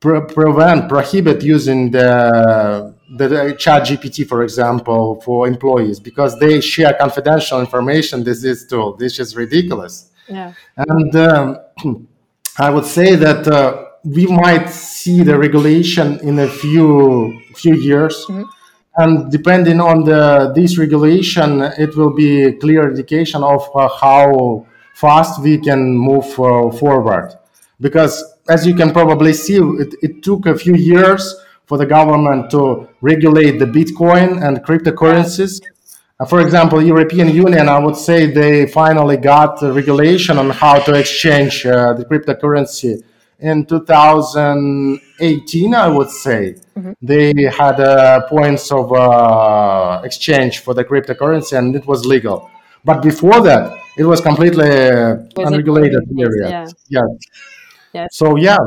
[0.00, 6.94] pre- prevent, prohibit using the the chat GPT, for example, for employees because they share
[6.94, 8.24] confidential information.
[8.24, 8.96] This is tool.
[8.96, 10.10] This is ridiculous.
[10.28, 10.54] Yeah.
[10.76, 11.58] And um,
[12.58, 18.24] I would say that uh, we might see the regulation in a few few years.
[18.28, 18.44] Mm-hmm.
[18.94, 24.66] And depending on the this regulation, it will be a clear indication of uh, how
[24.94, 27.34] fast we can move uh, forward.
[27.80, 31.34] Because as you can probably see, it, it took a few years
[31.66, 35.62] for the government to regulate the Bitcoin and cryptocurrencies.
[36.18, 40.94] Uh, for example, European Union, I would say they finally got regulation on how to
[40.94, 43.02] exchange uh, the cryptocurrency
[43.38, 46.56] in 2018, I would say.
[46.76, 46.92] Mm-hmm.
[47.02, 52.48] They had uh, points of uh, exchange for the cryptocurrency and it was legal.
[52.84, 56.48] But before that, it was completely was unregulated area.
[56.48, 56.66] Yeah.
[56.88, 57.02] yeah.
[57.92, 58.06] Yeah.
[58.10, 58.58] So yeah.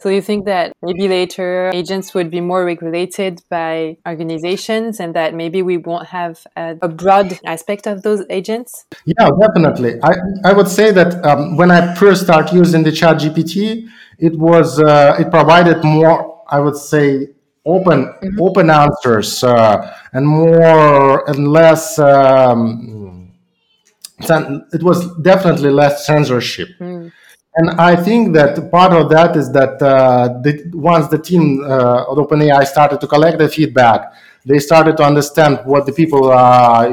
[0.00, 5.34] So you think that maybe later agents would be more regulated by organizations and that
[5.34, 8.86] maybe we won't have a, a broad aspect of those agents?
[9.04, 10.00] Yeah, definitely.
[10.02, 10.12] I,
[10.44, 15.16] I would say that um, when I first started using the ChatGPT, it was, uh,
[15.18, 17.28] it provided more, I would say,
[17.66, 18.40] open, mm-hmm.
[18.40, 23.30] open answers uh, and more and less, um,
[24.18, 26.70] it was definitely less censorship.
[26.80, 26.99] Mm
[27.56, 32.04] and I think that part of that is that uh, the, once the team uh,
[32.04, 34.12] of OpenAI started to collect the feedback,
[34.46, 36.90] they started to understand what the people are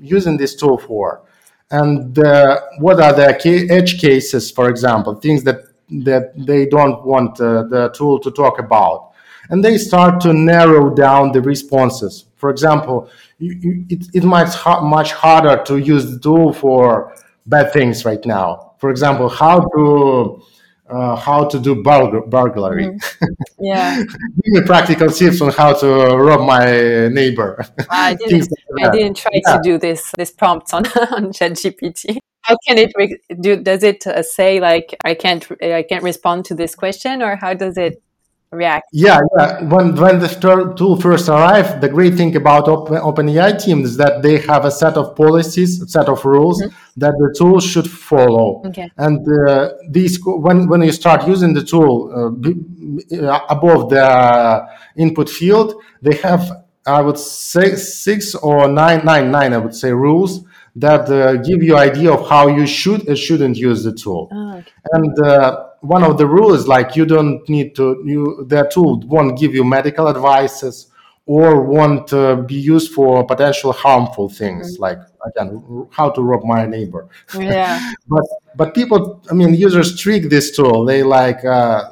[0.00, 1.22] using this tool for,
[1.70, 5.64] and uh, what are the edge cases, for example, things that
[6.02, 9.12] that they don't want uh, the tool to talk about,
[9.48, 12.26] and they start to narrow down the responses.
[12.36, 17.14] For example, you, you, it, it might ha- much harder to use the tool for
[17.46, 20.42] bad things right now for example, how to
[20.88, 22.86] uh, how to do burg- burglary.
[22.86, 23.64] Mm-hmm.
[23.64, 23.96] Yeah.
[24.42, 27.64] Give me practical tips on how to rob my neighbor.
[27.90, 29.56] I didn't, like I didn't try yeah.
[29.56, 32.18] to do this this prompt on on ChatGPT.
[32.40, 33.62] How can it re- do?
[33.62, 37.52] Does it uh, say like I can't I can't respond to this question, or how
[37.52, 38.02] does it
[38.52, 38.88] React.
[38.92, 39.62] Yeah, yeah.
[39.62, 44.22] When when the tool first arrived, the great thing about Open, OpenAI team is that
[44.22, 46.74] they have a set of policies, a set of rules mm-hmm.
[46.96, 48.62] that the tool should follow.
[48.66, 48.90] Okay.
[48.96, 55.30] And uh, these when when you start using the tool uh, uh above the input
[55.30, 60.44] field, they have I would say six or nine nine nine I would say rules
[60.74, 64.28] that uh, give you idea of how you should or shouldn't use the tool.
[64.32, 64.72] Oh, okay.
[64.92, 69.38] And uh, one of the rules like you don't need to you their tool won't
[69.38, 70.88] give you medical advices
[71.26, 74.82] or won't uh, be used for potential harmful things mm-hmm.
[74.82, 78.24] like again how to rob my neighbor yeah but
[78.56, 81.90] but people i mean users trick this tool they like uh,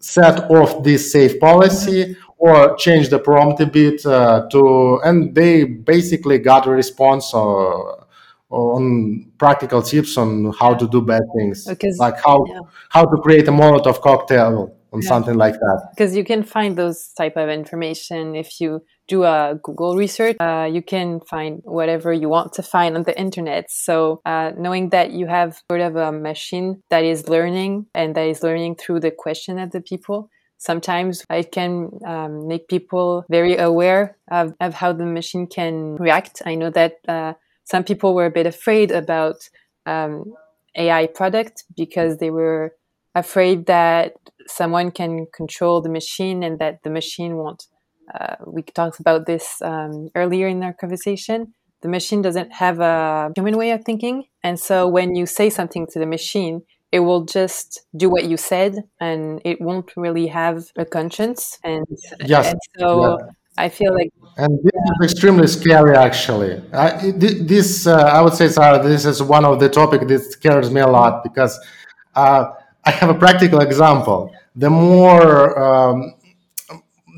[0.00, 2.20] set off this safe policy mm-hmm.
[2.38, 8.01] or change the prompt a bit uh, to and they basically got a response uh,
[8.52, 11.66] on practical tips on how to do bad things.
[11.66, 12.60] Because, like how yeah.
[12.90, 15.08] how to create a molotov cocktail on yeah.
[15.08, 15.88] something like that.
[15.94, 20.36] Because you can find those type of information if you do a google research.
[20.38, 23.70] Uh, you can find whatever you want to find on the internet.
[23.70, 28.26] So uh, knowing that you have sort of a machine that is learning and that
[28.28, 30.30] is learning through the question of the people
[30.62, 36.40] sometimes it can um, make people very aware of, of how the machine can react.
[36.46, 37.32] I know that uh,
[37.72, 39.38] some people were a bit afraid about
[39.86, 40.34] um,
[40.76, 42.74] AI product because they were
[43.14, 44.12] afraid that
[44.46, 47.62] someone can control the machine and that the machine won't.
[48.14, 51.54] Uh, we talked about this um, earlier in our conversation.
[51.80, 54.24] The machine doesn't have a human way of thinking.
[54.44, 56.56] And so when you say something to the machine,
[56.96, 61.58] it will just do what you said and it won't really have a conscience.
[61.64, 61.86] And,
[62.20, 62.50] yes.
[62.50, 63.26] and so yeah.
[63.56, 66.62] I feel like and this is extremely scary, actually.
[66.72, 70.70] I, this, uh, I would say, Sarah, this is one of the topic that scares
[70.70, 71.58] me a lot because
[72.14, 72.46] uh,
[72.84, 74.32] I have a practical example.
[74.56, 76.14] The more, um,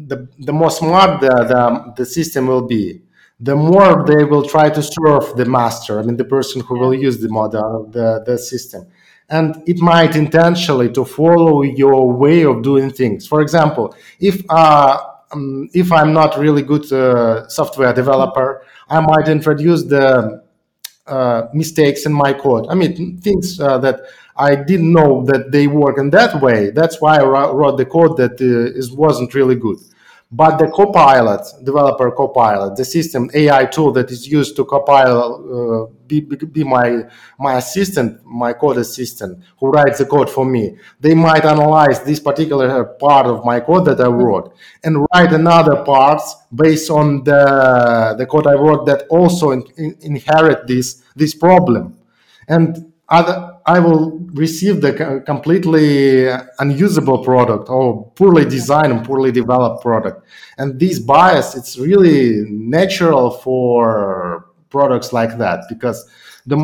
[0.06, 3.00] the, the more smart the, the, the system will be,
[3.38, 6.00] the more they will try to serve the master.
[6.00, 8.86] I mean, the person who will use the model, the, the system.
[9.28, 13.26] And it might intentionally to follow your way of doing things.
[13.26, 19.28] For example, if uh, um, if I'm not really good uh, software developer, I might
[19.28, 20.42] introduce the
[21.06, 22.66] uh, mistakes in my code.
[22.68, 24.00] I mean, things uh, that
[24.36, 26.70] I didn't know that they work in that way.
[26.70, 29.78] That's why I wrote the code that uh, is, wasn't really good.
[30.30, 35.86] But the copilot developer copilot the system ai tool that is used to copilot uh,
[36.06, 37.02] be, be my
[37.38, 40.76] my assistant my code assistant who writes the code for me.
[41.00, 45.82] They might analyze this particular part of my code that i wrote and write another
[45.84, 51.34] parts based on the the code i wrote that also in, in, inherit this this
[51.34, 51.98] problem.
[52.48, 59.82] And other I will receive the completely unusable product or poorly designed and poorly developed
[59.82, 60.26] product.
[60.58, 66.06] And this bias, it's really natural for products like that because
[66.44, 66.56] the,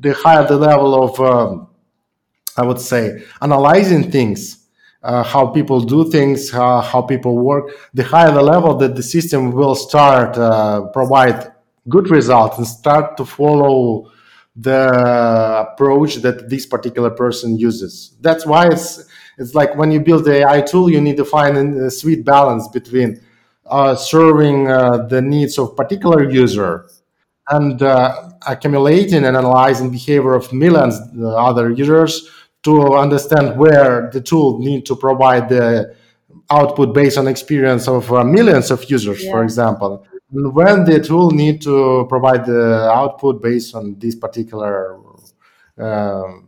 [0.00, 1.68] the higher the level of, um,
[2.56, 4.66] I would say, analyzing things,
[5.02, 9.02] uh, how people do things, how, how people work, the higher the level that the
[9.02, 11.52] system will start uh, provide
[11.90, 14.10] good results and start to follow
[14.56, 18.16] the approach that this particular person uses.
[18.20, 19.04] That's why it's
[19.38, 22.68] it's like when you build the AI tool, you need to find a sweet balance
[22.68, 23.20] between
[23.66, 26.86] uh, serving uh, the needs of particular user
[27.48, 32.28] and uh, accumulating and analyzing behavior of millions of uh, other users
[32.62, 35.96] to understand where the tool need to provide the
[36.50, 39.30] output based on experience of uh, millions of users, yeah.
[39.30, 44.98] for example when the tool need to provide the output based on this particular
[45.78, 46.46] um,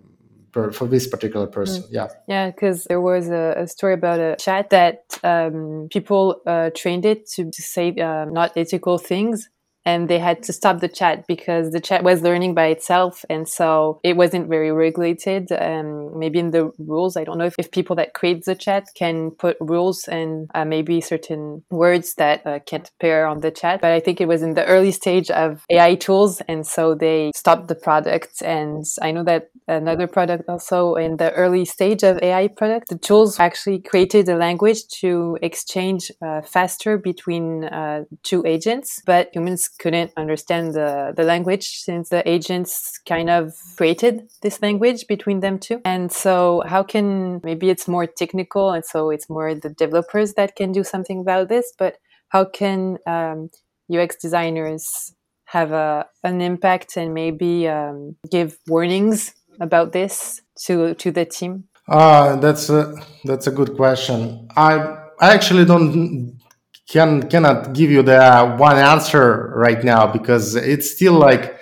[0.53, 1.83] for this particular person.
[1.85, 1.89] Mm.
[1.91, 2.09] Yeah.
[2.29, 7.07] Yeah, because there was a, a, story about a chat that um, people uh, trained
[7.07, 9.49] it to, to say uh, not ethical things
[9.85, 13.49] and they had to stop the chat because the chat was learning by itself and
[13.49, 17.17] so it wasn't very regulated um, maybe in the rules.
[17.17, 20.65] I don't know if, if people that create the chat can put rules and uh,
[20.65, 24.43] maybe certain words that uh, can't appear on the chat but i think it was
[24.43, 28.43] in the early stage of ai tools and so they stopped the product.
[28.43, 32.99] And i know that another product also in the early stage of ai product the
[32.99, 39.69] tools actually created a language to exchange uh, faster between uh, two agents but humans
[39.79, 45.59] couldn't understand the, the language since the agents kind of created this language between them
[45.59, 45.81] two.
[45.85, 50.57] And so, how can maybe it's more technical, and so it's more the developers that
[50.57, 51.97] can do something about this, but
[52.29, 53.51] how can um,
[53.93, 55.15] UX designers
[55.47, 61.65] have a, an impact and maybe um, give warnings about this to to the team?
[61.89, 62.95] Uh, that's a
[63.25, 64.49] that's a good question.
[64.57, 64.75] I
[65.21, 66.41] I actually don't
[66.89, 71.59] can cannot give you the one answer right now because it's still like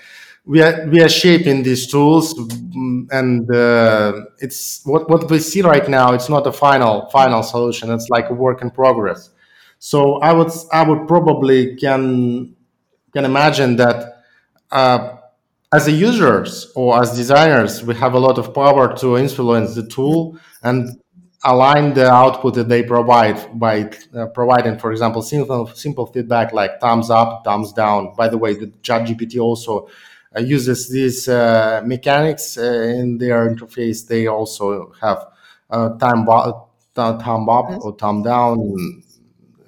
[0.47, 2.35] we are we are shaping these tools
[3.11, 7.91] and uh, it's what what we see right now it's not a final final solution.
[7.91, 9.31] It's like a work in progress.
[9.79, 12.55] So i would i would probably can
[13.13, 14.25] can imagine that
[14.71, 15.17] uh,
[15.73, 19.87] as a users or as designers we have a lot of power to influence the
[19.87, 21.01] tool and
[21.45, 26.81] align the output that they provide by uh, providing, for example, simple simple feedback like
[26.81, 28.15] thumbs up, thumbs down.
[28.17, 29.89] By the way, the ChatGPT also
[30.37, 34.07] uh, uses these uh, mechanics uh, in their interface.
[34.07, 35.25] They also have
[35.71, 39.03] uh, thumb up, thumb up or thumb down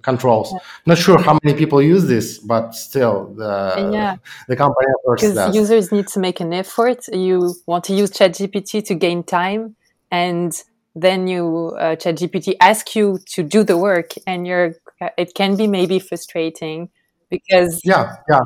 [0.03, 0.53] controls.
[0.53, 0.59] Yeah.
[0.87, 4.17] Not sure how many people use this, but still, the yeah.
[4.49, 7.07] the company because users need to make an effort.
[7.13, 9.77] You want to use ChatGPT to gain time
[10.11, 10.53] and
[10.95, 14.75] then you uh, ChatGPT ask you to do the work, and you're
[15.17, 16.91] it can be maybe frustrating
[17.31, 18.41] because yeah, yeah.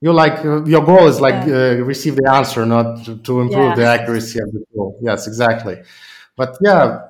[0.00, 1.54] You like uh, your goal is like yeah.
[1.54, 3.74] uh, receive the answer, not to, to improve yeah.
[3.74, 4.98] the accuracy of the tool.
[5.02, 5.82] Yes, exactly.
[6.36, 7.08] But yeah,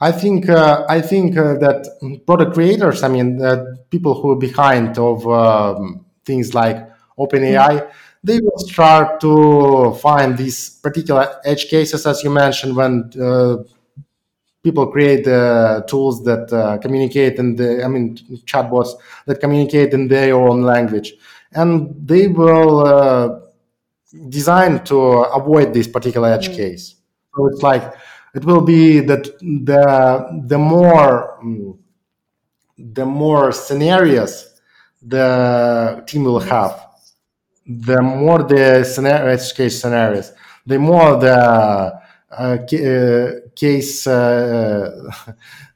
[0.00, 3.38] I think uh, I think uh, that product creators, I mean,
[3.90, 6.78] people who are behind of um, things like
[7.18, 7.80] OpenAI.
[7.80, 7.90] Mm-hmm
[8.24, 13.56] they will start to find these particular edge cases, as you mentioned, when uh,
[14.62, 18.90] people create uh, tools that uh, communicate in the i mean chatbots
[19.26, 21.14] that communicate in their own language.
[21.54, 23.40] And they will uh,
[24.28, 24.98] design to
[25.38, 26.56] avoid this particular edge mm.
[26.56, 26.96] case.
[27.36, 27.94] So it's like
[28.34, 31.78] it will be that the the more mm,
[32.78, 34.60] the more scenarios
[35.02, 36.86] the team will have
[37.66, 40.32] the more the scenario edge case scenarios
[40.66, 45.10] the more the uh, uh, case uh,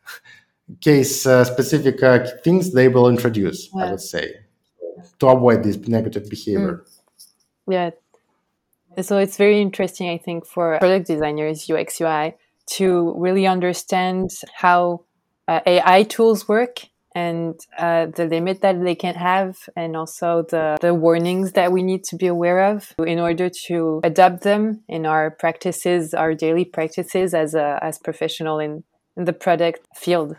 [0.81, 2.01] case specific
[2.43, 3.68] things they will introduce.
[3.74, 3.85] Yeah.
[3.85, 4.35] I would say
[5.18, 6.85] to avoid this negative behavior.
[6.85, 6.91] Mm.
[7.68, 7.91] Yeah.
[9.03, 12.35] So it's very interesting, I think, for product designers, UX, UI,
[12.77, 15.05] to really understand how
[15.49, 20.79] uh, AI tools work and uh, the limit that they can have and also the,
[20.81, 25.07] the warnings that we need to be aware of in order to adapt them in
[25.07, 28.85] our practices our daily practices as a as professional in,
[29.17, 30.37] in the product field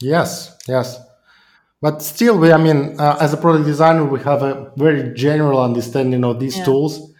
[0.00, 1.00] Yes, yes.
[1.80, 5.62] But still, we, I mean, uh, as a product designer, we have a very general
[5.62, 6.64] understanding of these yeah.
[6.64, 7.12] tools.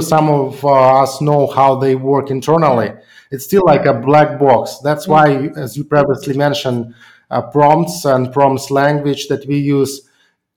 [0.00, 2.92] Some of uh, us know how they work internally.
[3.30, 4.78] It's still like a black box.
[4.82, 6.94] That's why, as you previously mentioned,
[7.52, 10.08] prompts and prompts language that we use,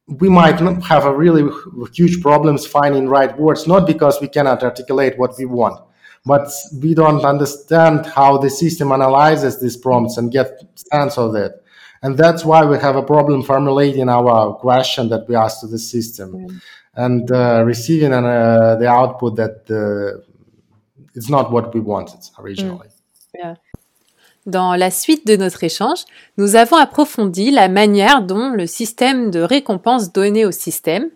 [0.08, 1.50] we might have a really
[1.94, 5.82] huge problems finding right words, not because we cannot articulate what we want,
[6.26, 6.50] but
[6.82, 10.62] we don't understand how the system analyzes these prompts and get
[10.92, 11.64] sense of it
[12.02, 15.80] and that's why we have a problem formulating our question that we ask to the
[15.80, 16.62] system mm.
[16.96, 20.22] and uh, receiving an, uh, the output that uh,
[21.16, 22.88] it's not what we wanted originally.
[22.88, 22.92] Mm.
[23.36, 23.56] Yeah.
[24.48, 26.06] Dans la suite de notre échange,
[26.38, 31.10] nous avons approfondi la manière dont le système de récompense donné au système,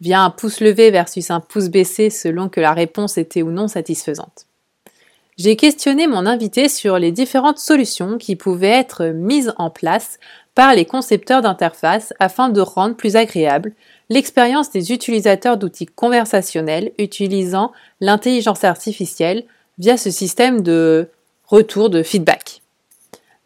[0.00, 3.66] via un pouce levé versus un pouce baissé selon que la réponse était ou non
[3.66, 4.46] satisfaisante.
[5.36, 10.20] J'ai questionné mon invité sur les différentes solutions qui pouvaient être mises en place
[10.54, 13.72] par les concepteurs d'interface afin de rendre plus agréable
[14.10, 19.44] l'expérience des utilisateurs d'outils conversationnels utilisant l'intelligence artificielle
[19.76, 21.08] via ce système de
[21.48, 22.62] retour de feedback.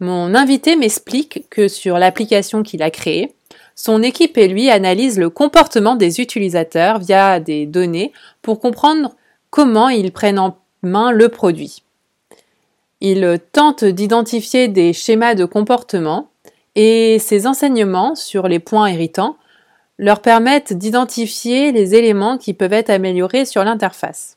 [0.01, 3.35] Mon invité m'explique que sur l'application qu'il a créée,
[3.75, 9.15] son équipe et lui analysent le comportement des utilisateurs via des données pour comprendre
[9.51, 11.83] comment ils prennent en main le produit.
[13.03, 16.31] Il tente d'identifier des schémas de comportement
[16.77, 19.37] et ces enseignements sur les points irritants
[19.99, 24.37] leur permettent d'identifier les éléments qui peuvent être améliorés sur l'interface.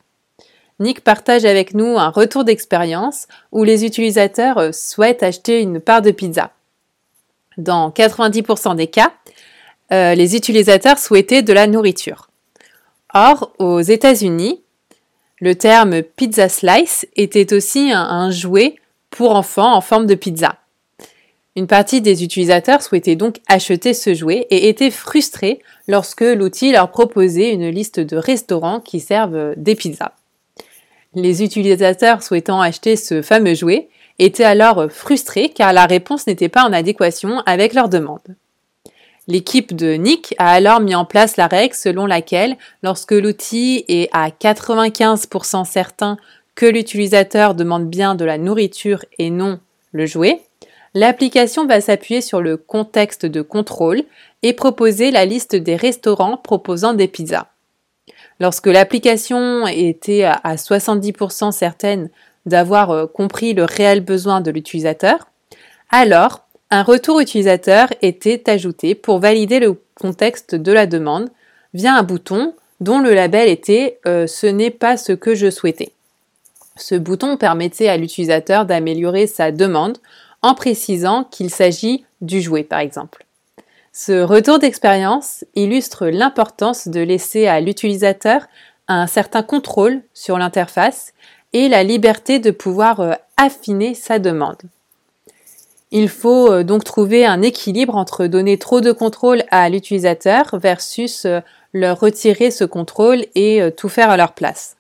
[0.80, 6.11] Nick partage avec nous un retour d'expérience où les utilisateurs souhaitent acheter une part de
[6.11, 6.51] pizza.
[7.57, 9.13] Dans 90% des cas,
[9.91, 12.30] euh, les utilisateurs souhaitaient de la nourriture.
[13.13, 14.61] Or, aux États-Unis,
[15.39, 18.76] le terme pizza slice était aussi un, jouet
[19.11, 20.55] pour enfants en forme de pizza.
[21.55, 26.89] Une partie des utilisateurs souhaitaient donc acheter ce jouet et étaient frustrés lorsque l'outil leur
[26.89, 30.13] proposait une liste de restaurants qui servent des pizzas.
[31.16, 33.89] Les utilisateurs souhaitant acheter ce fameux jouet
[34.20, 38.36] étaient alors frustrés car la réponse n'était pas en adéquation avec leur demande.
[39.28, 44.09] L'équipe de Nick a alors mis en place la règle selon laquelle lorsque l'outil est
[44.11, 46.18] à 95% certain
[46.55, 49.59] que l'utilisateur demande bien de la nourriture et non
[49.91, 50.41] le jouet,
[50.93, 54.03] l'application va s'appuyer sur le contexte de contrôle
[54.41, 57.52] et proposer la liste des restaurants proposant des pizzas.
[58.39, 62.09] Lorsque l'application était à 70% certaine
[62.45, 65.27] d'avoir euh, compris le réel besoin de l'utilisateur,
[65.89, 71.29] alors un retour utilisateur était ajouté pour valider le contexte de la demande
[71.73, 75.91] via un bouton dont le label était euh, Ce n'est pas ce que je souhaitais.
[76.75, 79.99] Ce bouton permettait à l'utilisateur d'améliorer sa demande
[80.41, 83.25] en précisant qu'il s'agit du jouet par exemple.
[83.95, 88.47] Ce retour d'expérience illustre l'importance de laisser à l'utilisateur
[88.87, 91.13] un certain contrôle sur l'interface
[91.53, 94.63] et la liberté de pouvoir euh, affiner sa demande.
[95.91, 101.25] Il faut euh, donc trouver un équilibre entre donner trop de contrôle à l'utilisateur versus
[101.25, 101.41] euh,
[101.71, 104.75] leur retirer ce contrôle et tout faire à leur place.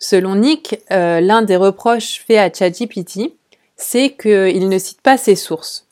[0.00, 3.32] Selon Nick, l'un des reproches faits à ChatGPT,
[3.76, 5.86] c'est qu'il ne cite pas ses sources.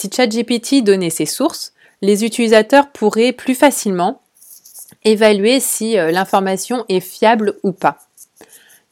[0.00, 4.22] Si ChatGPT donnait ses sources, les utilisateurs pourraient plus facilement
[5.04, 7.98] évaluer si l'information est fiable ou pas.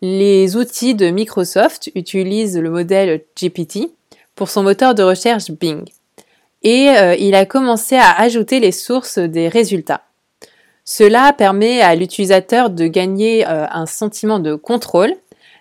[0.02, 3.90] Les outils de Microsoft utilisent le modèle GPT
[4.34, 5.88] pour son moteur de recherche Bing.
[6.62, 10.02] Et euh, il a commencé à ajouter les sources des résultats.
[10.84, 15.14] Cela permet à l'utilisateur de gagner euh, un sentiment de contrôle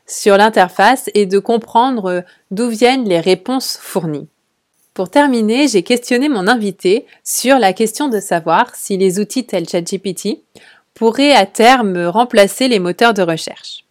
[0.08, 2.22] sur l'interface et de comprendre euh,
[2.52, 4.28] d'où viennent les réponses fournies.
[4.98, 9.70] Pour terminer, j'ai questionné mon invité sur la question de savoir si les outils tels
[9.70, 10.40] ChatGPT
[10.96, 13.86] pourraient à terme remplacer les moteurs de recherche.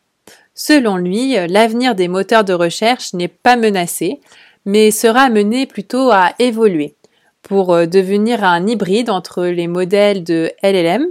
[0.57, 4.19] Selon lui, l'avenir des moteurs de recherche n'est pas menacé,
[4.65, 6.97] mais sera amené plutôt à évoluer
[7.43, 11.07] pour euh, devenir un hybride entre les modèles de LLM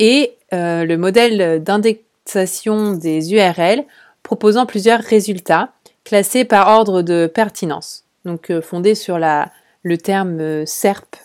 [0.00, 3.84] et euh, le modèle d'indexation des URL
[4.24, 5.70] proposant plusieurs résultats
[6.02, 9.50] classés par ordre de pertinence, donc euh, fondé sur la,
[9.82, 11.16] le terme SERP.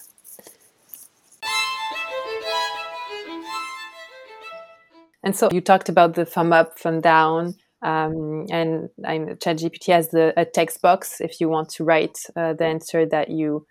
[5.23, 7.55] And so you talked about the thumb up, thumb down.
[7.81, 12.65] Um, and ChatGPT has the, a text box if you want to write uh, the
[12.65, 13.65] answer that you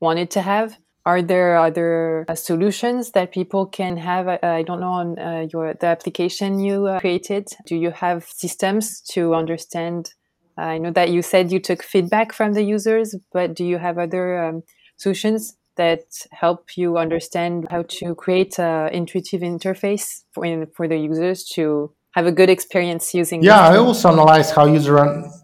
[0.00, 0.76] wanted to have.
[1.04, 4.26] Are there other uh, solutions that people can have?
[4.26, 7.48] Uh, I don't know on uh, your the application you uh, created.
[7.64, 10.12] Do you have systems to understand
[10.56, 13.98] I know that you said you took feedback from the users, but do you have
[13.98, 14.62] other um,
[14.96, 20.96] solutions that help you understand how to create an intuitive interface for, in, for the
[20.96, 24.98] users to have a good experience using yeah i also analyze how user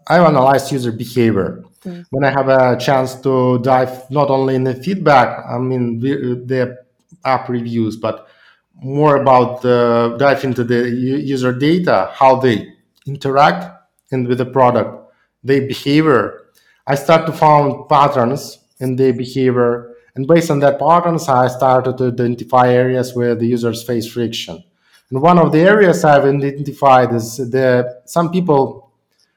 [0.08, 1.62] i analyze user behavior.
[1.84, 2.06] Mm.
[2.10, 6.42] when i have a chance to dive not only in the feedback i mean the,
[6.46, 6.78] the
[7.26, 8.26] app reviews but
[8.74, 12.72] more about uh, dive into the user data how they
[13.06, 13.70] interact
[14.10, 15.01] and with the product
[15.42, 16.42] their behavior
[16.86, 21.96] i start to find patterns in their behavior and based on that patterns, I started
[21.98, 24.62] to identify areas where the users face friction.
[25.10, 28.90] And one of the areas I've identified is the some people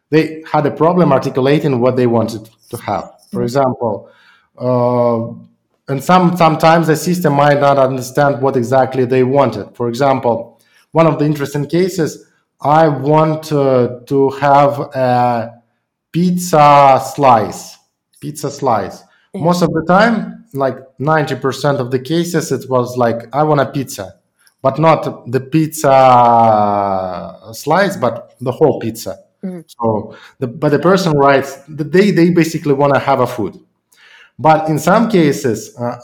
[0.10, 3.12] they had a problem articulating what they wanted to have.
[3.32, 4.10] For example,
[4.58, 5.28] uh,
[5.88, 9.76] and some sometimes the system might not understand what exactly they wanted.
[9.76, 10.60] For example,
[10.92, 12.32] one of the interesting cases,
[12.62, 15.55] I want uh, to have a
[16.16, 17.78] pizza slice.
[18.22, 19.04] Pizza slice.
[19.34, 19.44] Yeah.
[19.44, 23.66] Most of the time, like 90% of the cases it was like i want a
[23.66, 24.16] pizza
[24.62, 25.92] but not the pizza
[27.54, 29.62] slice but the whole pizza mm-hmm.
[29.68, 33.58] so the, but the person writes they they basically want to have a food
[34.40, 35.98] but in some cases uh,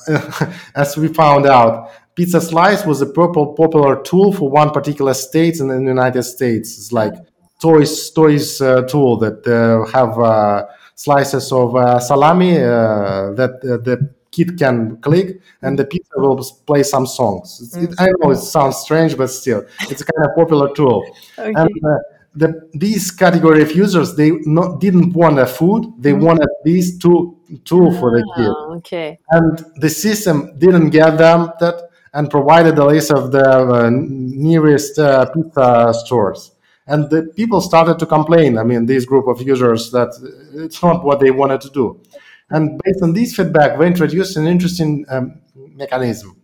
[0.75, 5.59] as we found out pizza slice was a purple popular tool for one particular state
[5.59, 7.13] in the united states it's like
[7.61, 14.09] toys toys uh, tool that uh, have uh, slices of uh, salami uh, that the
[14.31, 17.75] kid can click and the pizza will play some songs.
[17.75, 21.05] It, I know it sounds strange, but still, it's a kind of popular tool.
[21.39, 21.53] Okay.
[21.55, 21.97] And uh,
[22.35, 26.25] the, these category of users, they not, didn't want a food; they mm-hmm.
[26.25, 27.35] wanted these two
[27.65, 28.47] tool for the kid.
[28.47, 29.19] Oh, okay.
[29.31, 34.99] And the system didn't get them that and provided a list of the uh, nearest
[34.99, 36.51] uh, pizza stores.
[36.91, 38.57] And the people started to complain.
[38.57, 40.11] I mean, this group of users that
[40.53, 42.01] it's not what they wanted to do.
[42.49, 46.35] And based on this feedback, we introduced an interesting um, mechanism.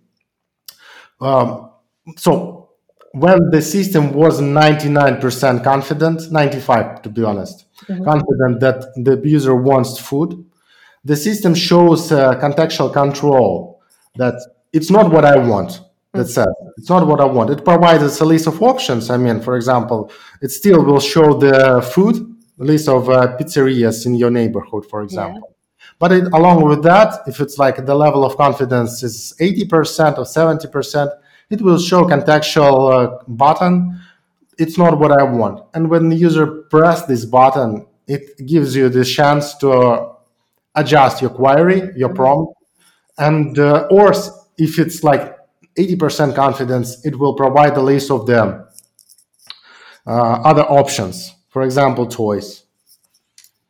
[1.19, 1.71] Um,
[2.15, 2.69] so
[3.11, 8.03] when the system was 99% confident, 95 to be honest, mm-hmm.
[8.03, 10.45] confident that the user wants food,
[11.03, 13.81] the system shows uh, contextual control
[14.15, 14.35] that
[14.73, 15.81] it's not what I want.
[16.13, 16.29] That mm.
[16.29, 16.47] says
[16.77, 17.49] it's not what I want.
[17.49, 19.09] It provides a list of options.
[19.09, 24.15] I mean, for example, it still will show the food list of uh, pizzerias in
[24.15, 25.55] your neighborhood, for example.
[25.99, 30.23] But it, along with that, if it's like the level of confidence is 80% or
[30.23, 31.11] 70%,
[31.49, 33.99] it will show contextual uh, button.
[34.57, 35.63] It's not what I want.
[35.73, 40.13] And when the user press this button, it gives you the chance to uh,
[40.75, 42.53] adjust your query, your prompt,
[43.17, 44.13] and uh, or
[44.57, 45.36] if it's like
[45.77, 48.67] 80% confidence, it will provide a list of the
[50.05, 51.33] uh, other options.
[51.49, 52.63] For example, toys.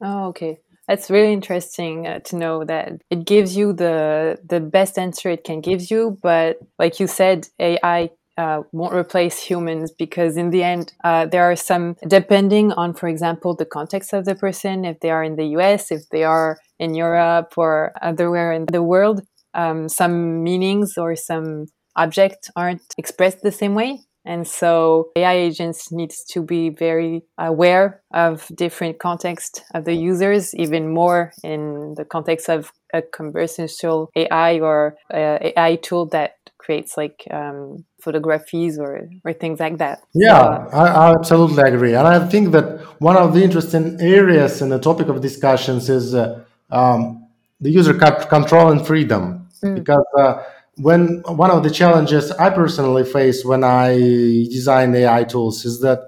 [0.02, 0.60] Oh, okay.
[0.88, 5.44] That's really interesting uh, to know that it gives you the the best answer it
[5.44, 10.64] can give you, but like you said, AI uh, won't replace humans because in the
[10.64, 15.00] end uh, there are some depending on for example the context of the person if
[15.00, 19.22] they are in the us if they are in europe or otherwhere in the world
[19.56, 21.66] um, some meanings or some
[21.98, 28.02] objects aren't expressed the same way and so AI agents needs to be very aware
[28.14, 34.60] of different context of the users, even more in the context of a conversational AI
[34.60, 40.02] or AI tool that creates like um, photographies or, or things like that.
[40.14, 41.94] Yeah, so, I, I, absolutely agree.
[41.94, 46.14] And I think that one of the interesting areas in the topic of discussions is
[46.14, 47.26] uh, um,
[47.62, 49.48] the user control and freedom.
[49.64, 49.76] Mm.
[49.76, 50.44] Because uh,
[50.78, 56.00] when one of the challenges I personally face when I design AI tools is that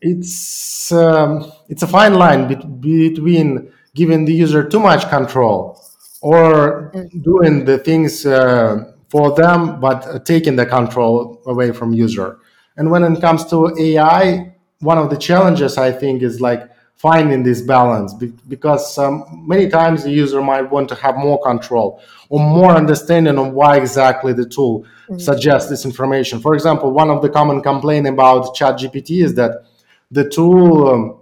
[0.00, 5.80] it's um, it's a fine line be- between giving the user too much control
[6.20, 6.92] or
[7.22, 12.38] doing the things uh, for them but taking the control away from user.
[12.76, 16.70] And when it comes to AI, one of the challenges I think is like
[17.02, 18.14] finding this balance
[18.46, 23.36] because um, many times the user might want to have more control or more understanding
[23.38, 25.18] on why exactly the tool mm-hmm.
[25.18, 26.38] suggests this information.
[26.40, 29.64] For example, one of the common complaints about ChatGPT is that
[30.12, 31.20] the tool um,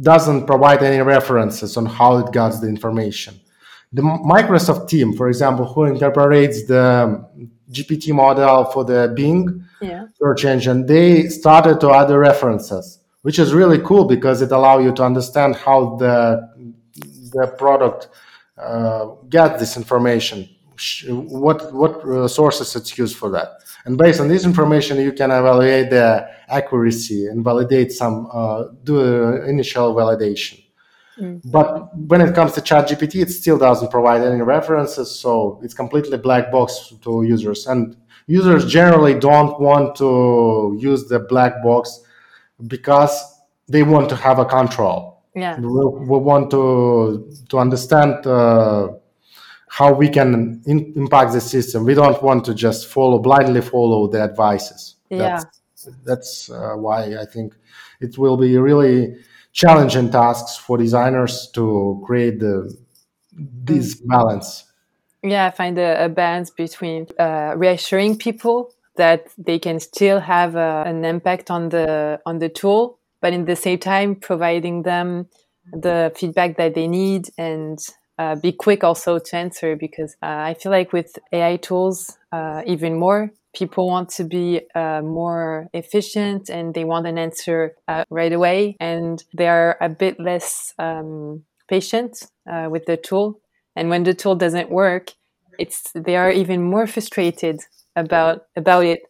[0.00, 3.40] doesn't provide any references on how it got the information.
[3.92, 7.26] The Microsoft team, for example, who incorporates the
[7.72, 10.06] GPT model for the Bing yeah.
[10.14, 14.84] search engine, they started to add the references which is really cool because it allows
[14.84, 16.48] you to understand how the
[17.32, 18.08] the product
[18.56, 20.48] uh, get this information,
[21.06, 23.48] what what uh, sources it's used for that,
[23.84, 29.00] and based on this information, you can evaluate the accuracy and validate some uh, do
[29.44, 30.62] initial validation.
[31.20, 31.40] Mm.
[31.44, 36.16] But when it comes to ChatGPT, it still doesn't provide any references, so it's completely
[36.16, 37.66] black box to users.
[37.66, 37.96] And
[38.26, 42.00] users generally don't want to use the black box
[42.66, 43.12] because
[43.68, 45.22] they want to have a control.
[45.34, 48.88] Yeah, we, we want to to understand uh,
[49.68, 51.84] how we can in, impact the system.
[51.84, 54.96] We don't want to just follow blindly follow the advices.
[55.10, 57.54] Yeah, that's, that's uh, why I think
[58.00, 59.16] it will be really
[59.52, 62.74] challenging tasks for designers to create the
[63.32, 64.64] this balance.
[65.22, 70.84] Yeah, find a, a balance between uh, reassuring people that they can still have a,
[70.86, 75.26] an impact on the on the tool, but in the same time providing them
[75.72, 77.78] the feedback that they need and
[78.18, 82.62] uh, be quick also to answer because uh, I feel like with AI tools, uh,
[82.66, 88.04] even more, people want to be uh, more efficient and they want an answer uh,
[88.10, 88.76] right away.
[88.80, 93.40] And they are a bit less um, patient uh, with the tool.
[93.76, 95.12] And when the tool doesn't work
[95.58, 97.60] it's they are even more frustrated
[97.96, 99.00] about about it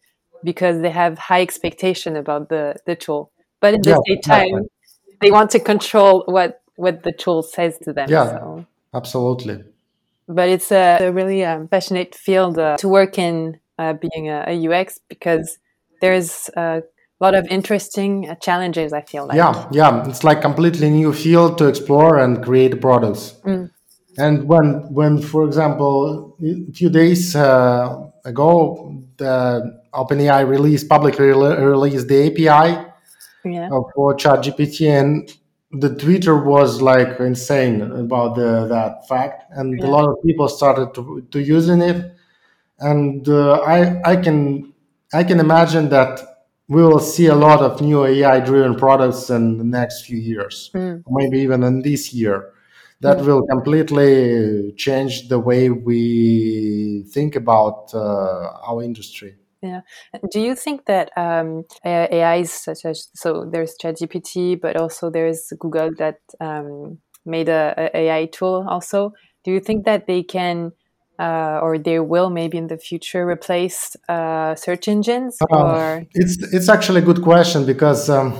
[0.44, 4.68] because they have high expectation about the the tool but at the yeah, same time
[5.20, 8.66] they want to control what what the tool says to them yeah so.
[8.94, 9.62] absolutely
[10.28, 14.44] but it's a, a really um, passionate field uh, to work in uh, being a,
[14.46, 15.58] a, UX because
[16.00, 16.82] there's a
[17.20, 18.92] lot of interesting uh, challenges.
[18.92, 19.36] I feel like.
[19.36, 23.36] Yeah, yeah, it's like completely new field to explore and create products.
[23.44, 23.70] Mm.
[24.18, 32.08] And when, when, for example, a few days uh, ago, the OpenAI released publicly released
[32.08, 32.86] the API
[33.44, 33.68] yeah.
[33.68, 35.32] for ChatGPT, and
[35.72, 39.86] the Twitter was like insane about the, that fact, and yeah.
[39.86, 42.14] a lot of people started to, to using it
[42.80, 44.72] and uh, I I can
[45.12, 46.20] I can imagine that
[46.68, 50.70] we will see a lot of new AI driven products in the next few years,
[50.74, 51.02] mm.
[51.08, 52.52] maybe even in this year.
[53.00, 59.36] That will completely change the way we think about uh, our industry.
[59.62, 59.80] Yeah.
[60.30, 65.90] Do you think that um, AIs such as so there's ChatGPT, but also there's Google
[65.98, 69.12] that um, made a, a AI tool also.
[69.44, 70.72] Do you think that they can
[71.18, 75.36] uh, or they will maybe in the future replace uh, search engines?
[75.50, 78.38] Uh, it's it's actually a good question because um,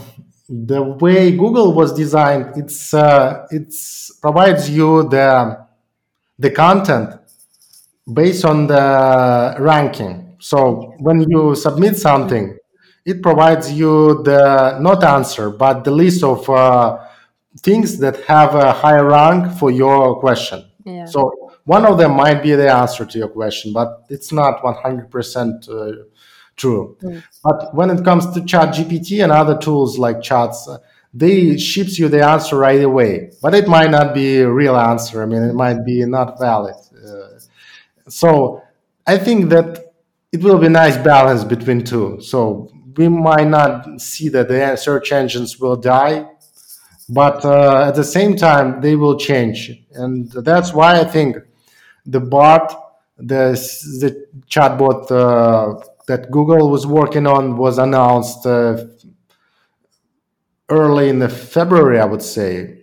[0.49, 5.66] the way Google was designed, it's uh, it's provides you the
[6.38, 7.14] the content
[8.11, 10.36] based on the ranking.
[10.40, 12.57] So when you submit something,
[13.05, 16.99] it provides you the not answer but the list of uh,
[17.61, 20.64] things that have a higher rank for your question.
[20.84, 21.05] Yeah.
[21.05, 25.68] So one of them might be the answer to your question, but it's not 100%
[25.68, 26.05] uh,
[26.59, 26.96] true.
[27.42, 30.78] But when it comes to ChatGPT and other tools like Chats, uh,
[31.14, 35.22] they ships you the answer right away, but it might not be a real answer.
[35.22, 36.74] I mean, it might be not valid.
[36.94, 37.38] Uh,
[38.09, 38.62] so
[39.06, 39.94] I think that
[40.32, 42.20] it will be a nice balance between two.
[42.20, 46.28] So we might not see that the search engines will die,
[47.09, 51.36] but uh, at the same time they will change, and that's why I think
[52.04, 53.52] the bot, the
[54.00, 58.84] the chatbot uh, that Google was working on was announced uh,
[60.68, 62.80] early in the February, I would say.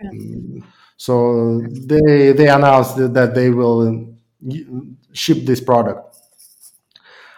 [0.97, 1.61] So
[1.91, 4.15] they they announced that they will
[5.13, 6.17] ship this product.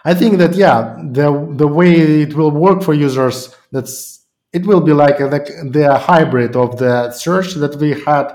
[0.04, 4.80] I think that yeah, the the way it will work for users, that's it will
[4.80, 8.34] be like a, the hybrid of the search that we had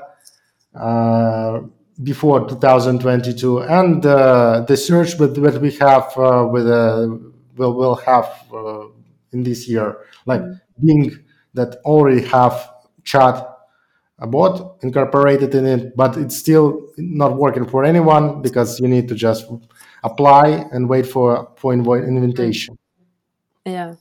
[0.79, 1.61] uh,
[2.03, 7.07] before 2022 and uh, the search that, that we have uh, with uh,
[7.55, 8.85] will will have uh,
[9.31, 10.85] in this year like mm-hmm.
[10.85, 11.19] Bing
[11.53, 12.69] that already have
[13.03, 13.47] chat
[14.19, 19.15] bot incorporated in it but it's still not working for anyone because you need to
[19.15, 19.45] just
[20.03, 22.77] apply and wait for invitation
[23.65, 23.95] yeah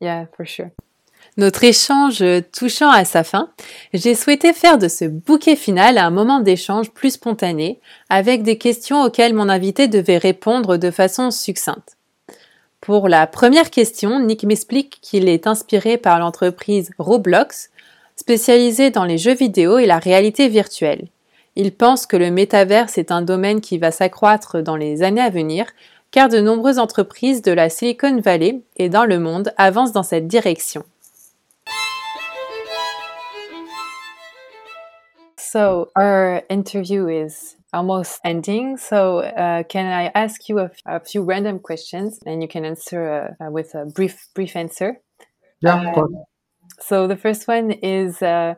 [0.00, 0.72] yeah for sure
[1.36, 3.50] Notre échange touchant à sa fin,
[3.92, 9.02] j'ai souhaité faire de ce bouquet final un moment d'échange plus spontané, avec des questions
[9.02, 11.96] auxquelles mon invité devait répondre de façon succincte.
[12.84, 17.70] Pour la première question, Nick m'explique qu'il est inspiré par l'entreprise Roblox,
[18.14, 21.08] spécialisée dans les jeux vidéo et la réalité virtuelle.
[21.56, 25.30] Il pense que le métaverse est un domaine qui va s'accroître dans les années à
[25.30, 25.64] venir,
[26.10, 30.26] car de nombreuses entreprises de la Silicon Valley et dans le monde avancent dans cette
[30.26, 30.84] direction.
[35.38, 38.76] So our interview is almost ending.
[38.76, 43.50] So uh, can I ask you a, few random questions, and you can answer uh,
[43.50, 45.00] with a brief brief answer?
[45.60, 46.12] Yeah, of course.
[46.80, 48.54] So the first one is, uh,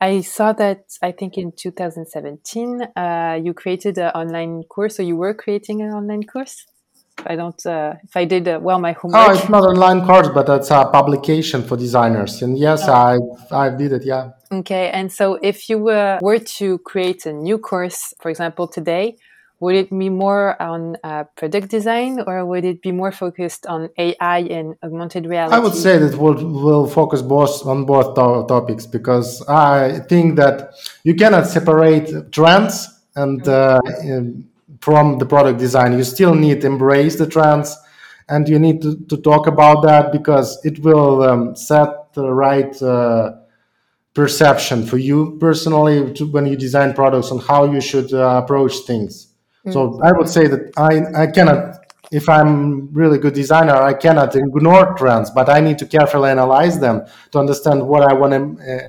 [0.00, 5.16] I saw that I think in 2017 uh, you created an online course, or you
[5.16, 6.66] were creating an online course.
[7.18, 9.28] If I don't, uh, if I did uh, well my homework.
[9.28, 12.42] Oh, it's not an online course, but it's a publication for designers.
[12.42, 12.92] And yes, oh.
[12.92, 14.04] I I did it.
[14.04, 14.30] Yeah.
[14.50, 19.16] Okay, and so if you were were to create a new course, for example, today,
[19.60, 23.88] would it be more on uh, product design or would it be more focused on
[23.98, 25.54] AI and augmented reality?
[25.54, 30.36] I would say that we'll, we'll focus both on both to- topics because I think
[30.36, 33.80] that you cannot separate trends and uh,
[34.80, 35.96] from the product design.
[35.96, 37.76] You still need to embrace the trends
[38.28, 42.80] and you need to, to talk about that because it will um, set the right
[42.82, 43.32] uh,
[44.14, 48.74] perception for you personally to, when you design products on how you should uh, approach
[48.86, 49.28] things.
[49.64, 49.72] Mm.
[49.72, 51.78] So I would say that I, I cannot,
[52.10, 56.78] if I'm really good designer, I cannot ignore trends, but I need to carefully analyze
[56.80, 58.88] them to understand what I want to uh,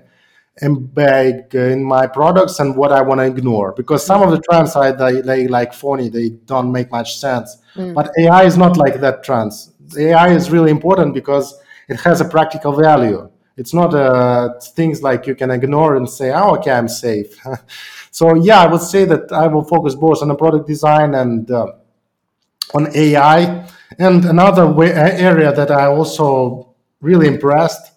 [0.61, 3.73] embed in my products and what I want to ignore.
[3.73, 7.57] Because some of the trends are they, they like phony, they don't make much sense.
[7.75, 7.93] Mm.
[7.93, 9.73] But AI is not like that trends.
[9.97, 13.29] AI is really important because it has a practical value.
[13.57, 17.37] It's not uh, things like you can ignore and say, "Oh, okay, I'm safe."
[18.11, 21.49] So yeah, I would say that I will focus both on the product design and
[21.49, 21.67] uh,
[22.73, 23.67] on AI.
[23.97, 27.93] And another way, area that I also really impressed,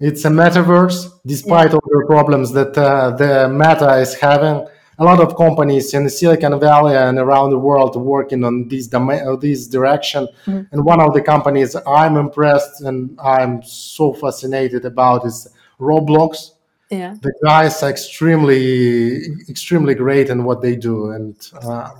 [0.00, 1.20] it's a metaverse.
[1.24, 4.66] Despite all the problems that uh, the Meta is having,
[4.98, 9.38] a lot of companies in Silicon Valley and around the world working on this domain,
[9.40, 10.26] this direction.
[10.46, 10.62] Mm-hmm.
[10.72, 16.52] And one of the companies I'm impressed and I'm so fascinated about is Roblox
[16.90, 21.90] yeah the guys are extremely extremely great in what they do and uh,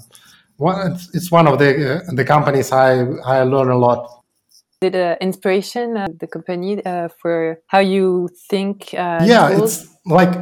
[0.59, 4.16] one, it's one of the uh, the companies i i learn a lot
[4.81, 9.83] did uh, inspiration uh, the company uh, for how you think uh, yeah tools?
[9.83, 10.35] it's like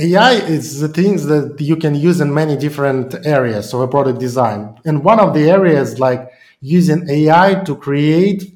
[0.00, 4.18] ai is the things that you can use in many different areas of a product
[4.18, 6.28] design and one of the areas like
[6.60, 8.52] using ai to create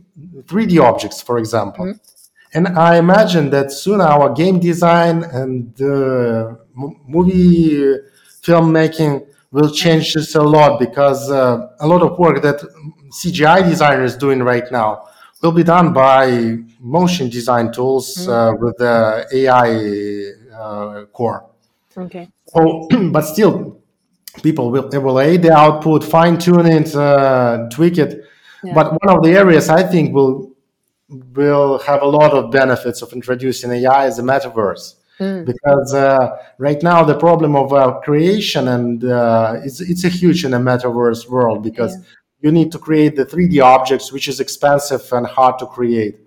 [0.47, 2.13] 3d objects for example mm-hmm
[2.55, 7.97] and I imagine that soon our game design and uh, movie
[8.43, 12.61] filmmaking will change this a lot because uh, a lot of work that
[13.11, 15.09] CGI designers doing right now
[15.43, 18.31] will be done by motion design tools mm-hmm.
[18.31, 21.51] uh, with the AI uh, core.
[21.97, 22.29] Okay.
[22.47, 23.83] So, but still,
[24.43, 28.25] people will evaluate the output, fine tune it, uh, tweak it.
[28.63, 28.75] Yeah.
[28.75, 30.53] But one of the areas I think will
[31.35, 34.95] will have a lot of benefits of introducing AI as a metaverse.
[35.21, 35.45] Mm.
[35.45, 40.45] Because uh, right now the problem of uh, creation and uh, it's it's a huge
[40.45, 42.05] in a metaverse world because yeah.
[42.43, 46.19] You need to create the 3D objects, which is expensive and hard to create.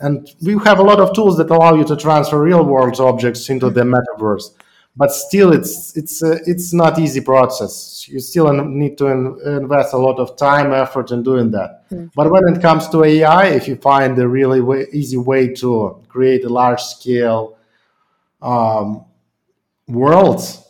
[0.00, 3.48] And we have a lot of tools that allow you to transfer real world objects
[3.48, 4.50] into the metaverse
[4.96, 9.92] but still it's it's uh, it's not easy process you still need to in, invest
[9.92, 12.10] a lot of time effort in doing that mm.
[12.14, 16.02] but when it comes to ai if you find a really way, easy way to
[16.08, 17.58] create a large scale
[18.42, 19.04] um,
[19.88, 20.60] worlds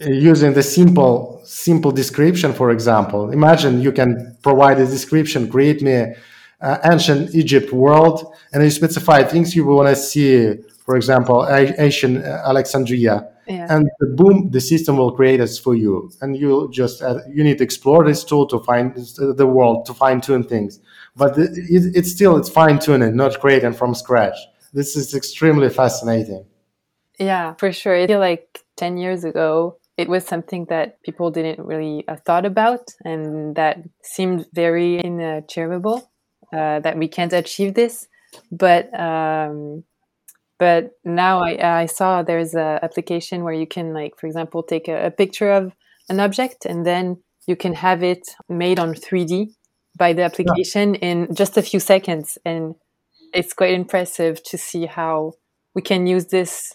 [0.00, 3.30] uh, using the simple simple description for example.
[3.30, 6.14] Imagine you can provide a description create me
[6.60, 12.24] uh, ancient egypt world and you specify things you want to see for example ancient
[12.24, 13.28] alexandria.
[13.46, 13.66] Yeah.
[13.68, 16.10] and the boom the system will create this for you.
[16.20, 19.94] And you just uh, you need to explore this tool to find the world to
[19.94, 20.78] fine tune things.
[21.16, 24.36] But it, it's still it's fine tuning not creating from scratch.
[24.72, 26.44] This is extremely fascinating.
[27.18, 27.96] Yeah for sure.
[27.96, 32.44] I feel like 10 years ago it was something that people didn't really uh, thought
[32.44, 35.98] about and that seemed very inachievable
[36.52, 38.08] uh, that we can't achieve this
[38.50, 39.84] but um,
[40.58, 44.88] but now I, I saw there's a application where you can like for example take
[44.88, 45.72] a, a picture of
[46.08, 47.04] an object and then
[47.46, 49.54] you can have it made on 3d
[49.96, 51.08] by the application yeah.
[51.08, 52.74] in just a few seconds and
[53.32, 55.32] it's quite impressive to see how
[55.74, 56.74] we can use this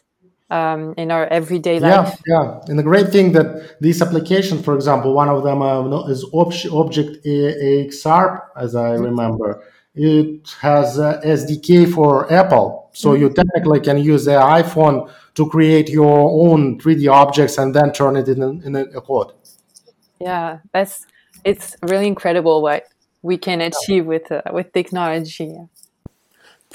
[0.49, 2.19] um, in our everyday life.
[2.25, 2.59] Yeah, yeah.
[2.67, 7.25] And the great thing that these applications, for example, one of them uh, is Object
[7.25, 9.03] AXR, as I mm-hmm.
[9.03, 9.63] remember.
[9.99, 15.89] It has a SDK for Apple, so you technically can use the iPhone to create
[15.89, 19.31] your own 3D objects and then turn it in a, in a code.
[20.19, 21.07] Yeah, that's
[21.43, 22.83] it's really incredible what
[23.23, 25.55] we can achieve with uh, with technology.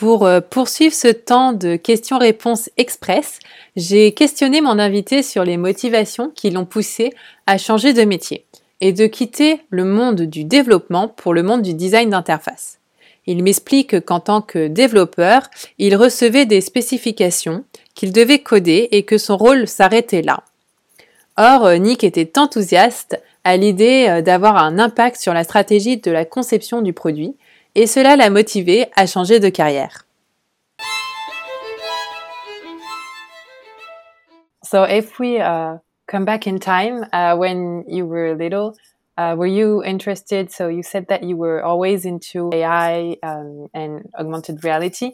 [0.03, 3.39] Pour euh, poursuivre ce temps de questions-réponses express,
[3.77, 7.13] j'ai questionné mon invité sur les motivations qui l'ont poussé
[7.47, 8.45] à changer de métier
[8.81, 12.81] et de quitter le monde du développement pour le monde du design d'interface.
[13.29, 15.43] Il m'explique qu'en tant que développeur,
[15.79, 17.63] il recevait des spécifications
[17.95, 20.43] qu'il devait coder et que son rôle s'arrêtait là.
[21.37, 26.83] Or, Nick était enthousiaste à l'idée d'avoir un impact sur la stratégie de la conception
[26.83, 27.37] du produit
[27.75, 30.07] et cela l'a motivé à changer de carrière.
[34.65, 38.75] So if we uh, come back in time uh, when you were little,
[39.19, 40.51] uh, were you interested?
[40.51, 45.13] So you said that you were always into AI um, and augmented reality.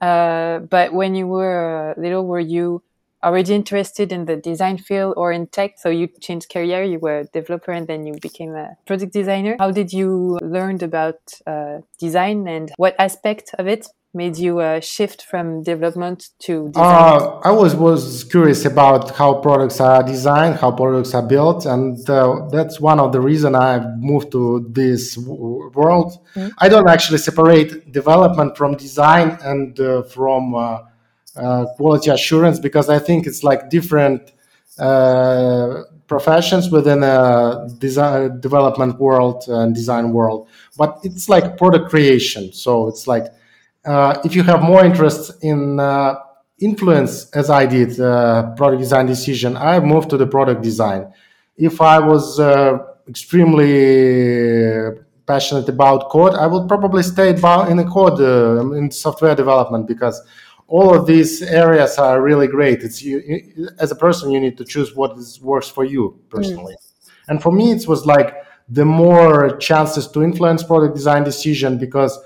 [0.00, 2.82] Uh, but when you were little, were you
[3.22, 5.78] already interested in the design field or in tech?
[5.78, 9.56] So you changed career, you were a developer and then you became a product designer.
[9.58, 14.80] How did you learn about uh, design and what aspect of it made you uh,
[14.80, 16.84] shift from development to design?
[16.84, 21.98] Uh, I was was curious about how products are designed, how products are built, and
[22.10, 26.18] uh, that's one of the reason I moved to this world.
[26.34, 26.48] Mm-hmm.
[26.58, 30.78] I don't actually separate development from design and uh, from uh,
[31.76, 34.32] quality assurance because I think it's like different
[36.06, 42.52] professions within a design development world and design world, but it's like product creation.
[42.52, 43.26] So it's like
[43.84, 46.14] uh, if you have more interest in uh,
[46.60, 51.12] influence, as I did, uh, product design decision, I moved to the product design.
[51.56, 52.78] If I was uh,
[53.08, 59.86] extremely passionate about code, I would probably stay in the code uh, in software development
[59.86, 60.20] because
[60.76, 62.82] all of these areas are really great.
[62.82, 63.16] It's you,
[63.78, 66.74] as a person, you need to choose what is, works for you personally.
[66.74, 67.20] Mm.
[67.28, 68.28] And for me, it was like
[68.68, 72.18] the more chances to influence product design decision because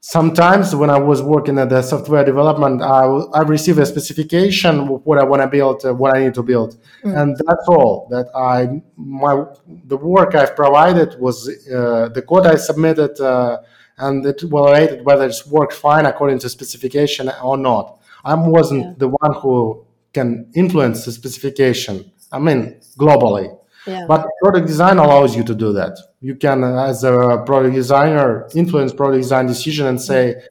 [0.00, 3.04] sometimes when I was working at the software development, I,
[3.38, 6.42] I receive a specification of what I want to build, uh, what I need to
[6.42, 7.16] build, mm.
[7.20, 8.08] and that's all.
[8.10, 9.44] That I my
[9.84, 13.58] the work I've provided was uh, the code I submitted, uh,
[13.98, 18.00] and it evaluated whether it's worked fine according to specification or not.
[18.24, 18.94] I wasn't yeah.
[18.98, 22.10] the one who can influence the specification.
[22.32, 23.56] I mean, globally.
[23.86, 24.04] Yeah.
[24.06, 25.96] But product design allows you to do that.
[26.20, 30.42] You can, as a product designer, influence product design decision and say,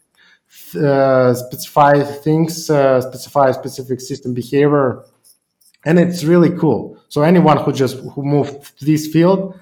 [0.76, 5.04] uh, specify things, uh, specify specific system behavior,
[5.86, 6.98] and it's really cool.
[7.10, 9.60] So anyone who just who moved to this field,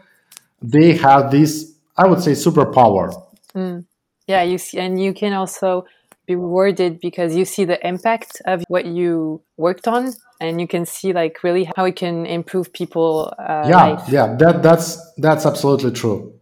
[0.61, 3.13] they have this, I would say, superpower.
[3.55, 3.85] Mm.
[4.27, 5.85] Yeah, you see, and you can also
[6.25, 10.85] be rewarded because you see the impact of what you worked on and you can
[10.85, 14.09] see like really how it can improve people uh, yeah life.
[14.09, 16.33] yeah that that's that's absolutely true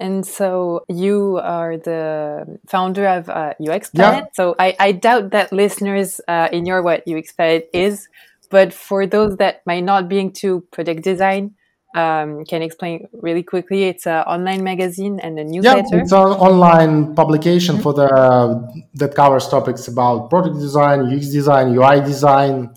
[0.00, 4.26] and so you are the founder of uh, UX Planet.
[4.26, 4.30] Yeah.
[4.34, 8.08] So I, I doubt that listeners uh, in your what UX Planet is,
[8.48, 11.56] but for those that might not be into product design,
[11.94, 13.84] um, can explain really quickly.
[13.84, 15.96] It's an online magazine and a newsletter.
[15.96, 17.82] Yeah, it's an online publication mm-hmm.
[17.82, 22.74] for the that covers topics about product design, UX design, UI design,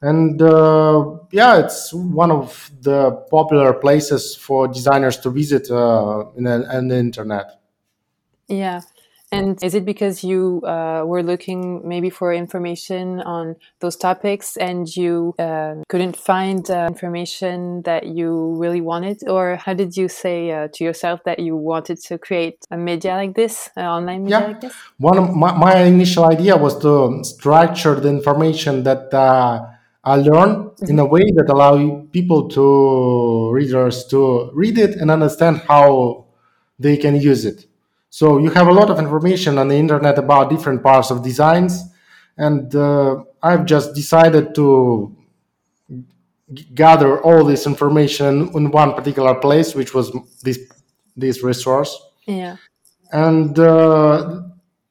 [0.00, 6.46] and uh, yeah, it's one of the popular places for designers to visit uh, in,
[6.46, 7.60] a, in the internet.
[8.48, 8.82] Yeah,
[9.34, 14.88] and is it because you uh, were looking maybe for information on those topics and
[14.96, 19.18] you uh, couldn't find uh, information that you really wanted?
[19.28, 23.14] Or how did you say uh, to yourself that you wanted to create a media
[23.14, 24.46] like this, an online media yeah.
[24.46, 24.74] like this?
[24.98, 29.66] One of my, my, initial idea was to structure the information that uh,
[30.04, 30.90] I learned mm-hmm.
[30.90, 36.26] in a way that allow people to readers to read it and understand how
[36.78, 37.66] they can use it.
[38.14, 41.82] So you have a lot of information on the internet about different parts of designs,
[42.36, 45.16] and uh, I've just decided to
[46.76, 50.60] gather all this information in one particular place, which was this
[51.16, 51.90] this resource.
[52.24, 52.56] Yeah.
[53.10, 54.42] And uh,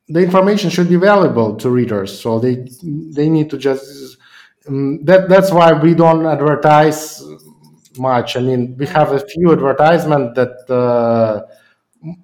[0.09, 2.67] the information should be valuable to readers, so they
[3.15, 4.17] they need to just
[4.67, 7.23] um, that that's why we don't advertise
[7.97, 8.35] much.
[8.35, 10.55] I mean, we have a few advertisement that.
[10.69, 11.47] Uh,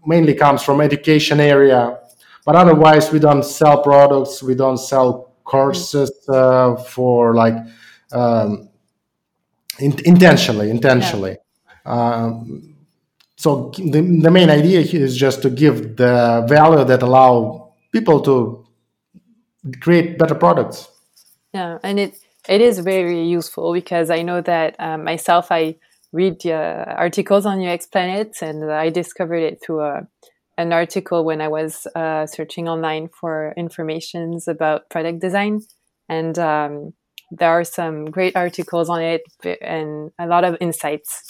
[0.05, 1.97] mainly comes from education area
[2.45, 7.55] but otherwise we don't sell products we don't sell courses uh, for like
[8.11, 8.69] um,
[9.79, 11.37] in, intentionally intentionally
[11.85, 11.91] yeah.
[11.93, 12.75] um,
[13.35, 18.65] so the, the main idea is just to give the value that allow people to
[19.81, 20.89] create better products
[21.53, 22.15] yeah and it
[22.47, 25.75] it is very useful because i know that um, myself i
[26.11, 30.01] read uh, articles on UX Planet, and I discovered it through a, uh,
[30.57, 35.61] an article when I was uh, searching online for informations about product design.
[36.09, 36.93] And um,
[37.31, 39.21] there are some great articles on it
[39.61, 41.23] and a lot of insights.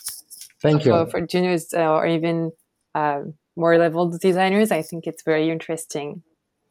[0.62, 0.92] Thank you.
[0.92, 2.52] So for juniors uh, or even
[2.96, 3.22] uh,
[3.56, 6.24] more level designers, I think it's very interesting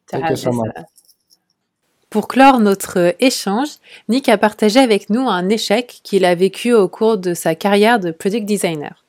[0.09, 0.87] to Thank have you so this, much.
[2.11, 3.69] Pour clore notre échange,
[4.09, 8.01] Nick a partagé avec nous un échec qu'il a vécu au cours de sa carrière
[8.01, 9.05] de product designer.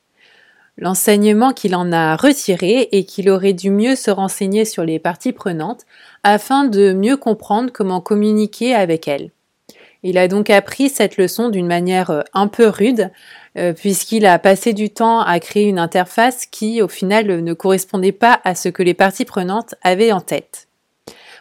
[0.76, 5.32] L'enseignement qu'il en a retiré est qu'il aurait dû mieux se renseigner sur les parties
[5.32, 5.86] prenantes
[6.24, 9.30] afin de mieux comprendre comment communiquer avec elles.
[10.02, 13.10] Il a donc appris cette leçon d'une manière euh, un peu rude,
[13.58, 18.12] euh, puisqu'il a passé du temps à créer une interface qui, au final, ne correspondait
[18.12, 20.69] pas à ce que les parties prenantes avaient en tête.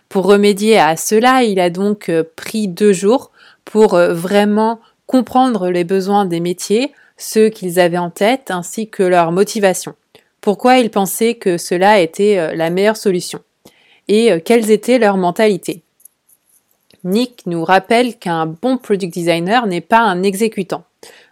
[0.10, 3.32] Pour remédier à cela, il a donc euh, pris deux jours
[3.66, 9.32] pour vraiment comprendre les besoins des métiers, ceux qu'ils avaient en tête, ainsi que leur
[9.32, 9.93] motivation.
[10.41, 13.41] Pourquoi il pensait que cela était la meilleure solution
[14.07, 15.84] et quelles étaient leurs mentalités.
[17.03, 20.84] Nick nous rappelle qu'un bon product designer n'est pas un exécutant.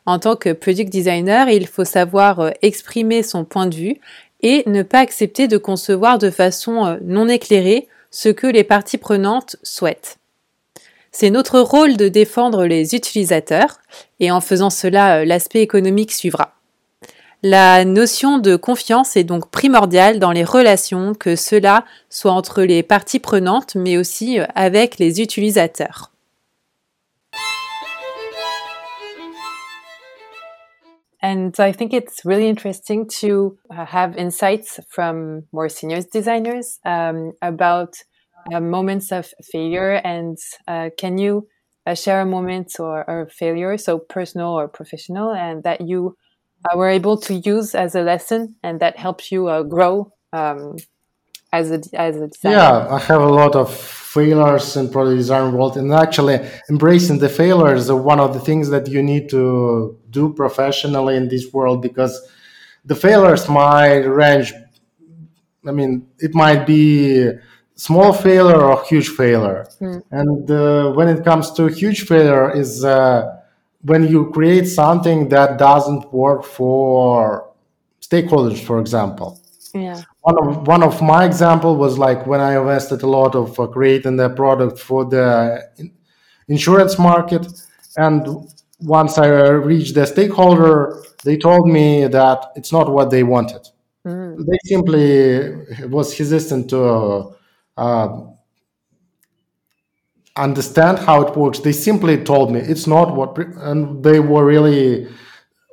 [0.06, 3.98] En tant que product designer, il faut savoir euh, exprimer son point de vue
[4.42, 8.97] et ne pas accepter de concevoir de façon euh, non éclairée ce que les parties
[8.97, 10.18] prenantes souhaitent.
[11.11, 13.78] C'est notre rôle de défendre les utilisateurs
[14.20, 16.55] et en faisant cela, euh, l'aspect économique suivra.
[17.43, 22.82] La notion de confiance est donc primordiale dans les relations, que cela soit entre les
[22.82, 26.09] parties prenantes, mais aussi euh, avec les utilisateurs.
[31.28, 37.34] And I think it's really interesting to uh, have insights from more senior designers um,
[37.42, 37.96] about
[38.54, 39.96] uh, moments of failure.
[40.14, 40.38] And
[40.70, 41.50] uh, can you
[41.86, 46.16] uh, share a moment or, or failure, so personal or professional, and that you
[46.64, 50.78] uh, were able to use as a lesson and that helps you uh, grow um,
[51.52, 52.56] as a as a designer?
[52.56, 53.68] Yeah, I have a lot of
[54.18, 58.70] failures in product design world, and actually embracing the failures are one of the things
[58.70, 59.42] that you need to
[60.18, 62.13] do professionally in this world because
[62.89, 64.49] the failures might range.
[65.70, 65.91] I mean,
[66.28, 67.32] it might be
[67.76, 70.01] small failure or huge failure, mm.
[70.22, 73.22] and uh, when it comes to huge failure, is uh,
[73.89, 77.07] when you create something that doesn't work for
[78.01, 79.30] stakeholders, for example.
[79.74, 80.01] Yeah.
[80.22, 83.68] One of one of my example was like when I invested a lot of uh,
[83.68, 85.26] creating the product for the
[86.47, 87.45] insurance market,
[88.05, 88.22] and
[88.80, 93.68] once I reached the stakeholder, they told me that it's not what they wanted.
[94.06, 94.46] Mm.
[94.46, 97.36] They simply was hesitant to
[97.76, 98.22] uh,
[100.36, 101.60] understand how it works.
[101.60, 105.08] They simply told me it's not what, and they were really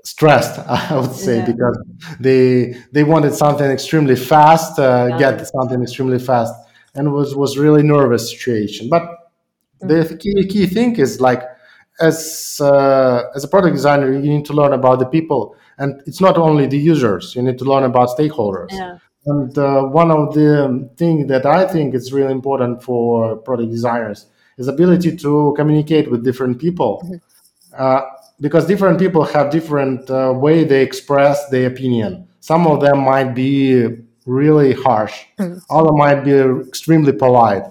[0.05, 0.59] stressed.
[0.69, 1.47] I would say yeah.
[1.47, 1.79] because
[2.19, 5.19] they they wanted something extremely fast, uh, yeah.
[5.19, 6.55] get something extremely fast,
[6.95, 8.89] and it was was really nervous situation.
[8.89, 9.89] But mm-hmm.
[9.89, 11.43] the key key thing is like
[12.01, 16.21] as uh, as a product designer, you need to learn about the people, and it's
[16.21, 17.35] not only the users.
[17.35, 18.73] You need to learn about stakeholders.
[18.73, 18.99] Yeah.
[19.27, 24.27] And uh, one of the things that I think is really important for product designers
[24.59, 27.17] is ability to communicate with different people mm-hmm.
[27.77, 28.03] uh,
[28.41, 33.35] because different people have different uh, way they express their opinion some of them might
[33.35, 33.87] be
[34.27, 35.59] really harsh mm-hmm.
[35.71, 36.35] other might be
[36.69, 37.65] extremely polite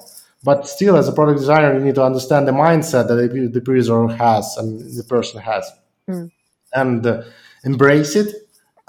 [0.43, 4.07] but still as a product designer you need to understand the mindset that the user
[4.07, 5.71] has and the person has
[6.09, 6.29] mm.
[6.73, 7.23] and uh,
[7.63, 8.29] embrace it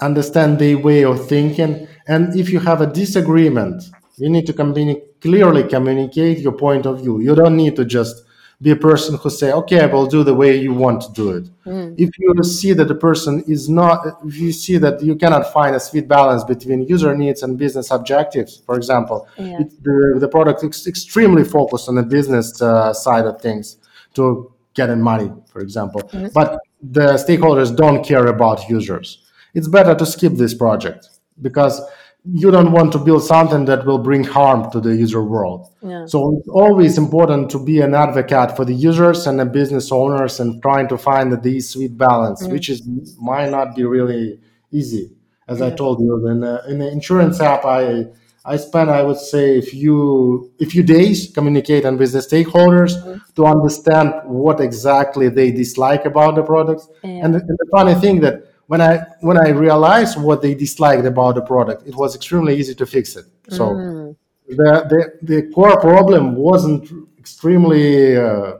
[0.01, 3.83] understand their way of thinking and if you have a disagreement
[4.17, 7.19] you need to communi- clearly communicate your point of view.
[7.19, 8.24] You don't need to just
[8.61, 11.31] be a person who say, "Okay, I will do the way you want to do
[11.31, 11.95] it." Mm.
[11.97, 15.75] If you see that the person is not, if you see that you cannot find
[15.75, 19.61] a sweet balance between user needs and business objectives, for example, yeah.
[19.61, 23.77] it, the, the product is extremely focused on the business uh, side of things
[24.13, 26.27] to get in money, for example, mm-hmm.
[26.33, 29.23] but the stakeholders don't care about users.
[29.53, 31.07] It's better to skip this project
[31.41, 31.81] because
[32.27, 35.69] you don't want to build something that will bring harm to the user world.
[35.81, 36.05] Yeah.
[36.05, 40.39] So it's always important to be an advocate for the users and the business owners
[40.39, 42.51] and trying to find the sweet balance, mm.
[42.51, 42.81] which is
[43.19, 44.39] might not be really
[44.71, 45.11] easy.
[45.47, 45.67] As yeah.
[45.67, 48.07] I told you, in, a, in the insurance app, I
[48.43, 53.17] I spent I would say a few a few days communicating with the stakeholders mm-hmm.
[53.35, 56.87] to understand what exactly they dislike about the products.
[57.03, 57.25] Yeah.
[57.25, 61.35] And, and the funny thing that when I when I realized what they disliked about
[61.35, 63.25] the product, it was extremely easy to fix it.
[63.49, 64.15] So mm.
[64.47, 66.89] the, the the core problem wasn't
[67.19, 68.53] extremely uh,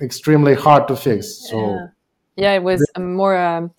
[0.00, 1.48] extremely hard to fix.
[1.48, 1.86] So yeah,
[2.36, 3.70] yeah it was more um,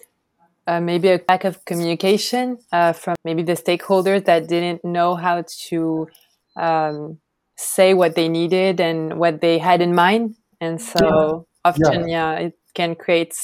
[0.66, 5.44] uh, maybe a lack of communication uh, from maybe the stakeholders that didn't know how
[5.70, 6.08] to
[6.56, 7.20] um,
[7.56, 11.70] say what they needed and what they had in mind, and so yeah.
[11.70, 12.34] often yeah.
[12.34, 13.36] yeah it can create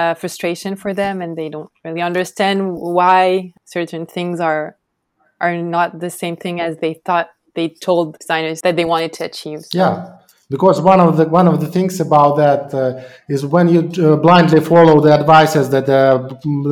[0.00, 2.58] uh, frustration for them and they don't really understand
[2.98, 4.76] why certain things are
[5.40, 9.24] are not the same thing as they thought they told designers that they wanted to
[9.24, 9.78] achieve so.
[9.78, 10.19] yeah
[10.50, 14.16] because one of the one of the things about that uh, is when you uh,
[14.16, 16.18] blindly follow the advices that uh,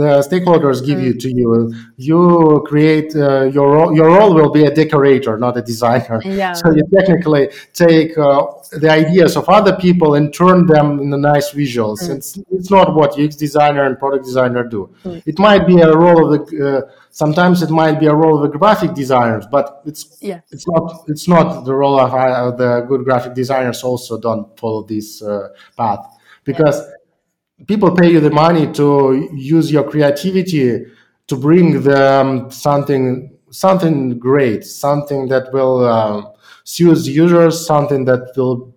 [0.02, 1.06] the stakeholders give mm.
[1.06, 5.56] you to you you create uh, your role your role will be a decorator not
[5.56, 6.52] a designer yeah.
[6.52, 11.16] so you technically take uh, the ideas of other people and turn them in into
[11.16, 12.16] nice visuals mm.
[12.16, 15.22] it's, it's not what ux designer and product designer do mm.
[15.24, 18.42] it might be a role of the uh, sometimes it might be a role of
[18.52, 20.40] the graphic designers but it's yeah.
[20.52, 25.20] it's not it's not the role of the good graphic designers also don't follow this
[25.22, 26.04] uh, path
[26.44, 27.64] because yeah.
[27.66, 28.86] people pay you the money to
[29.34, 30.86] use your creativity
[31.26, 36.28] to bring them something something great something that will um,
[36.62, 38.72] suit users something that will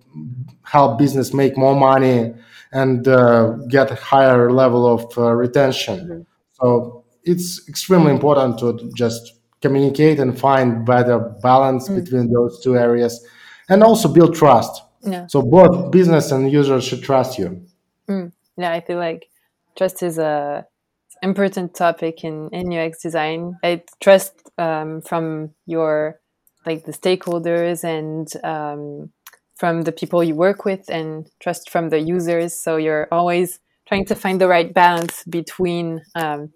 [0.63, 2.33] help business make more money
[2.71, 6.21] and uh, get a higher level of uh, retention mm-hmm.
[6.53, 11.99] so it's extremely important to just communicate and find better balance mm-hmm.
[12.01, 13.25] between those two areas
[13.69, 14.81] and also build trust.
[15.03, 15.27] Yeah.
[15.27, 17.65] So both business and users should trust you.
[18.09, 18.31] Mm.
[18.57, 19.27] Yeah, I feel like
[19.75, 20.65] trust is a
[21.21, 23.57] important topic in, in UX design.
[23.63, 26.19] I trust um, from your
[26.65, 29.11] like the stakeholders and um,
[29.55, 32.53] from the people you work with, and trust from the users.
[32.53, 36.51] So you're always trying to find the right balance between um,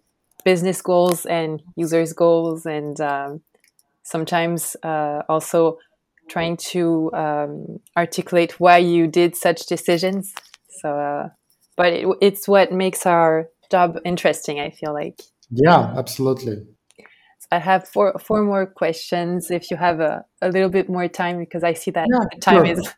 [0.46, 3.42] business goals and users' goals, and um,
[4.04, 5.78] sometimes uh, also
[6.30, 10.34] trying to um, articulate why you did such decisions.
[10.82, 11.30] So, uh,
[11.76, 14.62] but it, it's what makes our job interesting.
[14.62, 15.20] I feel like.
[15.52, 16.66] Yeah, absolutely.
[17.52, 19.52] I have four four more questions.
[19.52, 22.66] If you have a, a little bit more time, because I see that yeah, time
[22.66, 22.74] sure.
[22.74, 22.94] is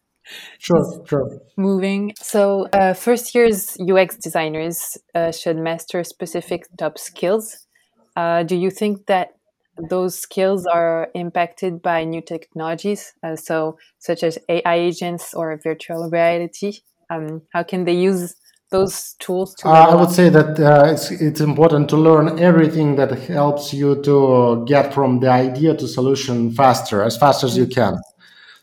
[0.60, 1.40] sure, sure.
[1.58, 2.14] moving.
[2.18, 7.66] So, uh, first years UX designers uh, should master specific top skills.
[8.16, 9.38] Uh, do you think that
[9.90, 16.10] those skills are impacted by new technologies, uh, so such as AI agents or virtual
[16.10, 16.80] reality.
[17.10, 18.36] Um, how can they use
[18.70, 19.68] those tools to?
[19.68, 24.66] I would say that uh, it's it's important to learn everything that helps you to
[24.68, 27.82] get from the idea to solution faster, as fast as you mm-hmm.
[27.82, 28.02] can.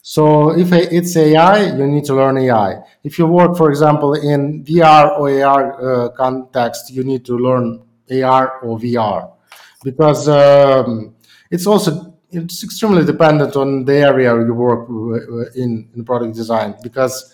[0.06, 2.82] So if it's AI, you need to learn AI.
[3.02, 7.82] If you work, for example, in VR or AR uh, context, you need to learn
[8.12, 9.32] AR or VR
[9.82, 11.14] because um,
[11.50, 14.86] it's also it's extremely dependent on the area you work
[15.56, 17.32] in in product design because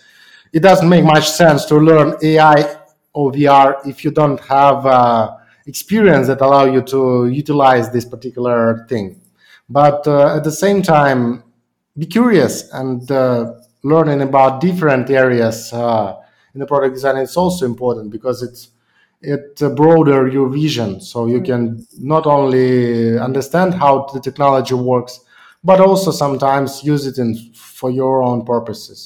[0.53, 2.77] it doesn't make much sense to learn AI
[3.13, 5.37] or VR if you don't have uh,
[5.67, 9.21] experience that allow you to utilize this particular thing.
[9.69, 11.43] But uh, at the same time,
[12.01, 13.53] be curious and uh,
[13.83, 16.17] learning about different areas uh,
[16.55, 18.71] in the product design is also important because it's
[19.23, 21.45] it broader your vision so you mm.
[21.45, 25.21] can not only understand how the technology works
[25.63, 29.01] but also sometimes use it in for your own purposes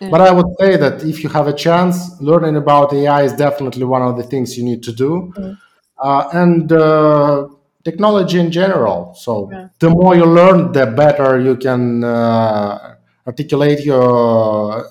[0.00, 0.10] mm.
[0.10, 3.84] but i would say that if you have a chance learning about ai is definitely
[3.84, 5.58] one of the things you need to do mm.
[6.02, 7.46] uh, and uh,
[7.84, 9.68] technology in general so yeah.
[9.78, 12.96] the more you learn the better you can uh,
[13.26, 14.86] articulate your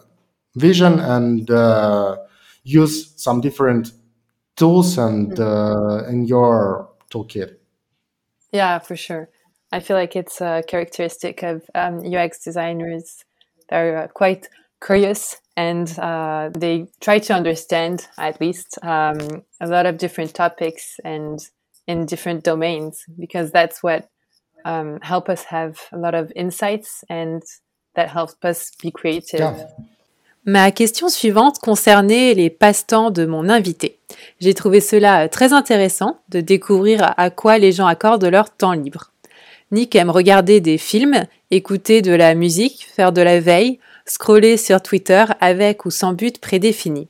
[0.55, 2.17] vision and uh,
[2.63, 3.91] use some different
[4.55, 5.41] tools and mm-hmm.
[5.41, 7.55] uh, in your toolkit.
[8.51, 9.29] Yeah, for sure.
[9.71, 13.23] I feel like it's a characteristic of um, UX designers.
[13.69, 14.49] They're uh, quite
[14.83, 20.99] curious and uh, they try to understand, at least, um, a lot of different topics
[21.03, 21.39] and
[21.89, 24.07] in different domains because that's what
[24.63, 27.41] um, help us have a lot of insights and
[27.95, 29.39] that helps us be creative.
[29.39, 29.67] Yeah.
[30.45, 33.99] Ma question suivante concernait les passe-temps de mon invité.
[34.39, 39.11] J'ai trouvé cela très intéressant de découvrir à quoi les gens accordent leur temps libre.
[39.71, 44.81] Nick aime regarder des films, écouter de la musique, faire de la veille, scroller sur
[44.81, 47.09] Twitter avec ou sans but prédéfini.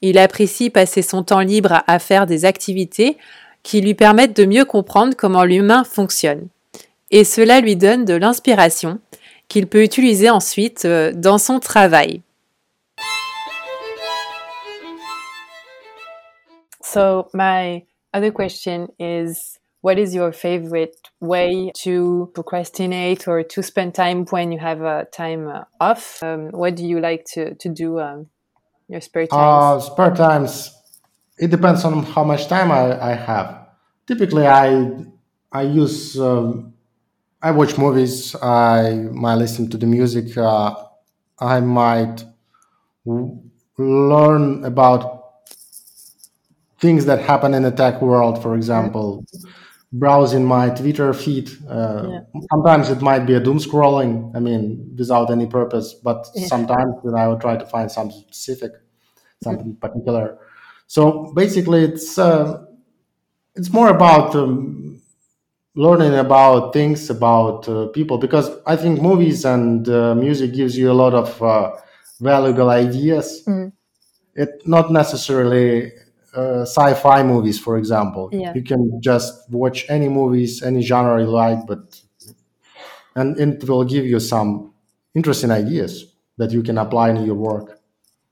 [0.00, 3.18] Il apprécie passer son temps libre à faire des activités
[3.62, 6.48] qui lui permettent de mieux comprendre comment l'humain fonctionne.
[7.10, 9.00] Et cela lui donne de l'inspiration
[9.48, 12.22] qu'il peut utiliser ensuite euh, dans son travail.
[16.82, 23.94] So my other question is what is your favorite way to procrastinate or to spend
[23.94, 26.22] time when you have a time uh, off?
[26.22, 28.26] Um, what do you like to, to do um,
[28.88, 29.38] your spare time?
[29.40, 30.74] Uh, spare times,
[31.40, 33.68] it depends on how much time I, I have.
[34.06, 34.90] Typically, I
[35.50, 36.74] I use um,
[37.42, 38.36] I watch movies.
[38.36, 40.36] I might listen to the music.
[40.36, 40.74] Uh,
[41.38, 42.24] I might
[43.78, 45.24] learn about
[46.78, 49.24] things that happen in the tech world, for example,
[49.92, 51.50] browsing my Twitter feed.
[51.66, 52.20] Uh, yeah.
[52.52, 54.36] Sometimes it might be a doom scrolling.
[54.36, 55.94] I mean, without any purpose.
[55.94, 56.46] But yeah.
[56.48, 58.72] sometimes I will try to find something specific,
[59.42, 59.86] something mm-hmm.
[59.86, 60.38] particular.
[60.90, 62.64] So basically, it's uh,
[63.54, 65.00] it's more about um,
[65.76, 70.90] learning about things about uh, people because I think movies and uh, music gives you
[70.90, 71.76] a lot of uh,
[72.20, 73.44] valuable ideas.
[73.46, 73.70] Mm.
[74.34, 75.92] It not necessarily
[76.34, 78.28] uh, sci-fi movies, for example.
[78.32, 78.52] Yeah.
[78.52, 82.02] You can just watch any movies, any genre you like, but
[83.14, 84.74] and it will give you some
[85.14, 86.06] interesting ideas
[86.36, 87.79] that you can apply in your work.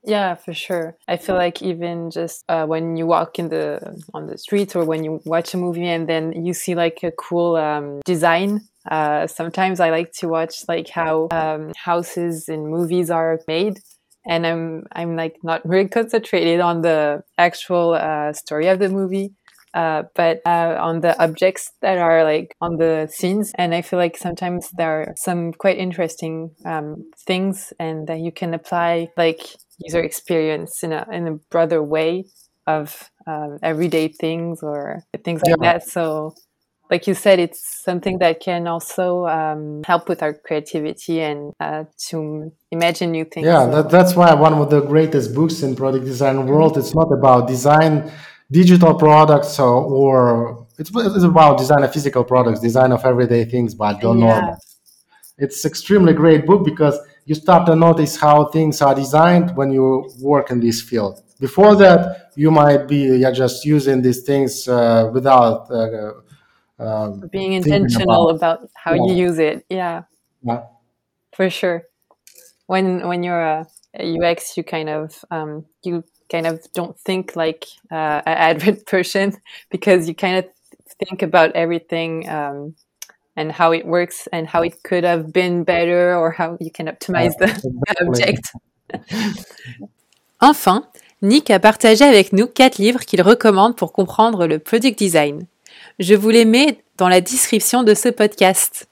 [0.03, 0.95] Yeah, for sure.
[1.07, 4.85] I feel like even just uh, when you walk in the on the street or
[4.85, 8.61] when you watch a movie and then you see like a cool um, design.
[8.89, 13.79] Uh, sometimes I like to watch like how um, houses in movies are made
[14.25, 19.33] and I'm I'm like not really concentrated on the actual uh, story of the movie,
[19.73, 23.51] uh, but uh, on the objects that are like on the scenes.
[23.55, 28.31] And I feel like sometimes there are some quite interesting um, things, and that you
[28.31, 29.41] can apply like
[29.79, 32.25] user experience in a in a broader way
[32.67, 35.73] of um, everyday things or things like yeah.
[35.73, 35.87] that.
[35.87, 36.35] So
[36.89, 41.83] like you said, it's something that can also um, help with our creativity and uh,
[42.07, 43.45] to imagine new things.
[43.45, 46.77] Yeah, that, that's why one of the greatest books in product design world.
[46.77, 48.11] It's not about design
[48.51, 53.75] digital products or, or it's, it's about design of physical products, design of everyday things,
[53.75, 54.39] but don't yeah.
[54.39, 54.57] know.
[55.37, 56.97] It's extremely great book because
[57.29, 61.21] you start to notice how things are designed when you work in this field.
[61.39, 66.13] Before that, you might be just using these things uh, without uh,
[66.79, 69.05] um, being intentional about, about how yeah.
[69.07, 70.03] you use it yeah
[70.41, 70.63] yeah
[71.33, 71.83] for sure
[72.67, 73.67] when when you're a,
[73.99, 78.85] a ux you kind of um, you kind of don't think like uh, an advert
[78.85, 79.35] person
[79.69, 80.45] because you kind of
[81.05, 82.75] think about everything um,
[83.39, 86.87] and how it works and how it could have been better or how you can
[86.87, 87.49] optimize the
[88.05, 88.51] object.
[90.41, 90.85] enfin,
[91.21, 95.45] Nick a partagé avec nous quatre livres qu'il recommande pour comprendre le product design.
[95.99, 98.87] Je vous les mets dans la description de ce podcast.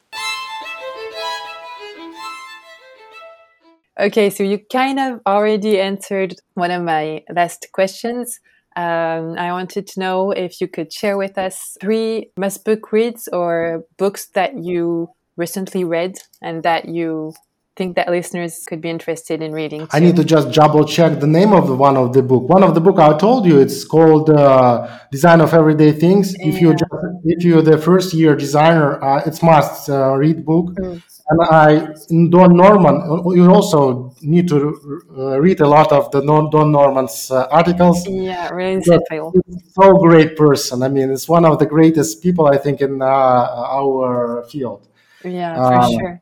[3.99, 8.39] Okay, so you kind of already answered one of my last questions.
[8.77, 13.27] Um, I wanted to know if you could share with us three must book reads
[13.27, 17.33] or books that you recently read and that you
[17.75, 19.81] think that listeners could be interested in reading?
[19.81, 19.93] Too?
[19.93, 22.49] I need to just double check the name of the one of the book.
[22.49, 26.35] One of the book I told you it's called uh, Design of Everyday Things.
[26.37, 26.47] Yeah.
[26.49, 26.91] If you just,
[27.23, 30.67] if you're the first year designer, uh, it's must uh, read book.
[30.75, 31.01] Mm.
[31.29, 31.93] And I
[32.29, 32.95] Don Norman,
[33.35, 38.07] you also need to uh, read a lot of the Don Norman's uh, articles.
[38.07, 39.33] Yeah, really insightful.
[39.77, 40.83] So great person.
[40.83, 44.87] I mean, it's one of the greatest people I think in uh, our field.
[45.23, 46.21] Yeah, for um, sure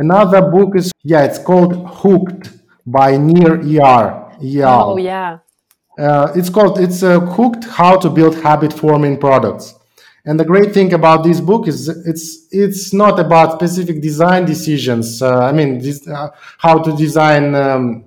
[0.00, 2.52] Another book is yeah, it's called Hooked
[2.86, 4.34] by Nir Eyal.
[4.64, 5.40] Oh yeah.
[5.98, 9.74] Uh, it's called it's uh, Hooked: How to Build Habit-Forming Products.
[10.24, 15.22] And the great thing about this book is it's it's not about specific design decisions.
[15.22, 16.28] Uh, I mean, this, uh,
[16.58, 18.04] how to design um,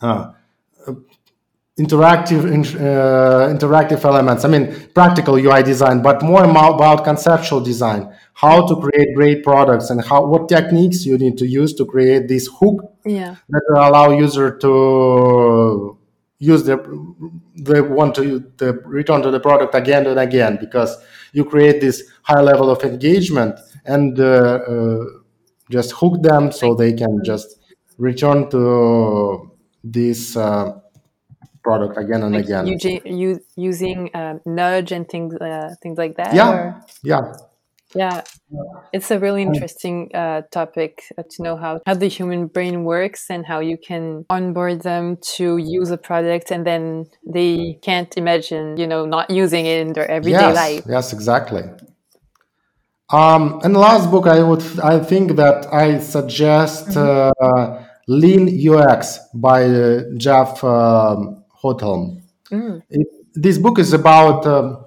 [0.00, 0.32] uh,
[1.78, 2.44] interactive
[2.76, 4.44] uh, interactive elements.
[4.44, 8.10] I mean, practical UI design, but more about conceptual design
[8.40, 12.26] how to create great products and how what techniques you need to use to create
[12.26, 13.36] this hook yeah.
[13.50, 15.98] that will allow user to
[16.40, 16.76] use the
[17.54, 20.96] they want to the return to the product again and again because
[21.32, 25.04] you create this high level of engagement and uh, uh,
[25.70, 27.60] just hook them so they can just
[27.98, 29.50] return to
[29.84, 30.72] this uh,
[31.62, 32.66] product again and like again.
[32.66, 36.34] Using, using um, nudge and things uh, things like that.
[36.34, 36.84] Yeah, or?
[37.02, 37.32] yeah.
[37.94, 38.22] Yeah,
[38.92, 43.26] it's a really interesting uh, topic uh, to know how, how the human brain works
[43.28, 48.76] and how you can onboard them to use a product and then they can't imagine,
[48.76, 50.84] you know, not using it in their everyday yes, life.
[50.88, 51.64] Yes, exactly.
[53.10, 57.44] Um, and the last book, I would, I think that I suggest mm-hmm.
[57.44, 62.22] uh, Lean UX by uh, Jeff um, Gothelf.
[62.52, 62.82] Mm.
[62.88, 64.79] It, this book is about um,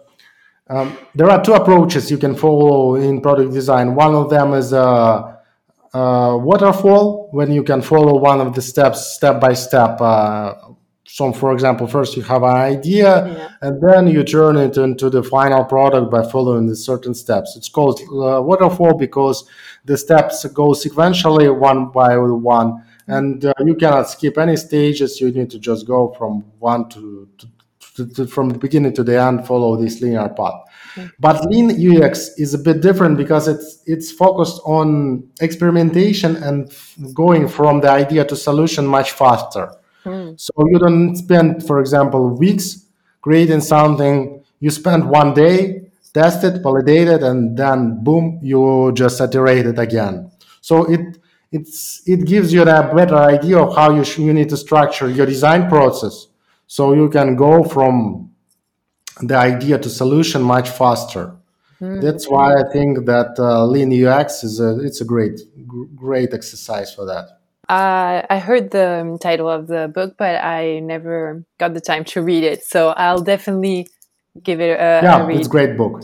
[0.74, 3.94] um, there are two approaches you can follow in product design.
[3.94, 5.40] One of them is a,
[5.94, 10.02] a waterfall, when you can follow one of the steps step by step.
[10.02, 10.56] Uh,
[11.06, 13.50] so, for example, first you have an idea, yeah.
[13.62, 17.56] and then you turn it into the final product by following the certain steps.
[17.56, 19.48] It's called uh, waterfall because
[19.86, 25.22] the steps go sequentially, one by one, and uh, you cannot skip any stages.
[25.22, 27.48] You need to just go from one to, to
[27.96, 30.54] to, to, from the beginning to the end follow this linear path.
[31.20, 36.72] But lean UX is a bit different because it's it's focused on experimentation and
[37.14, 39.74] going from the idea to solution much faster.
[40.06, 40.40] Mm.
[40.40, 42.86] So you don't spend, for example, weeks
[43.22, 44.44] creating something.
[44.60, 49.80] You spend one day, test it, validate it, and then boom, you just iterate it
[49.80, 50.32] again.
[50.62, 51.18] So it
[51.52, 55.10] it's it gives you a better idea of how you sh- you need to structure
[55.10, 56.28] your design process,
[56.76, 58.32] so you can go from
[59.22, 61.26] the idea to solution much faster.
[61.80, 62.02] Mm-hmm.
[62.02, 65.40] That's why I think that uh, Lean UX is a it's a great
[65.96, 67.26] great exercise for that.
[67.70, 72.24] Uh, I heard the title of the book, but I never got the time to
[72.24, 72.64] read it.
[72.64, 73.88] So I'll definitely
[74.42, 75.38] give it a, yeah, a read.
[75.38, 76.02] it's a great book.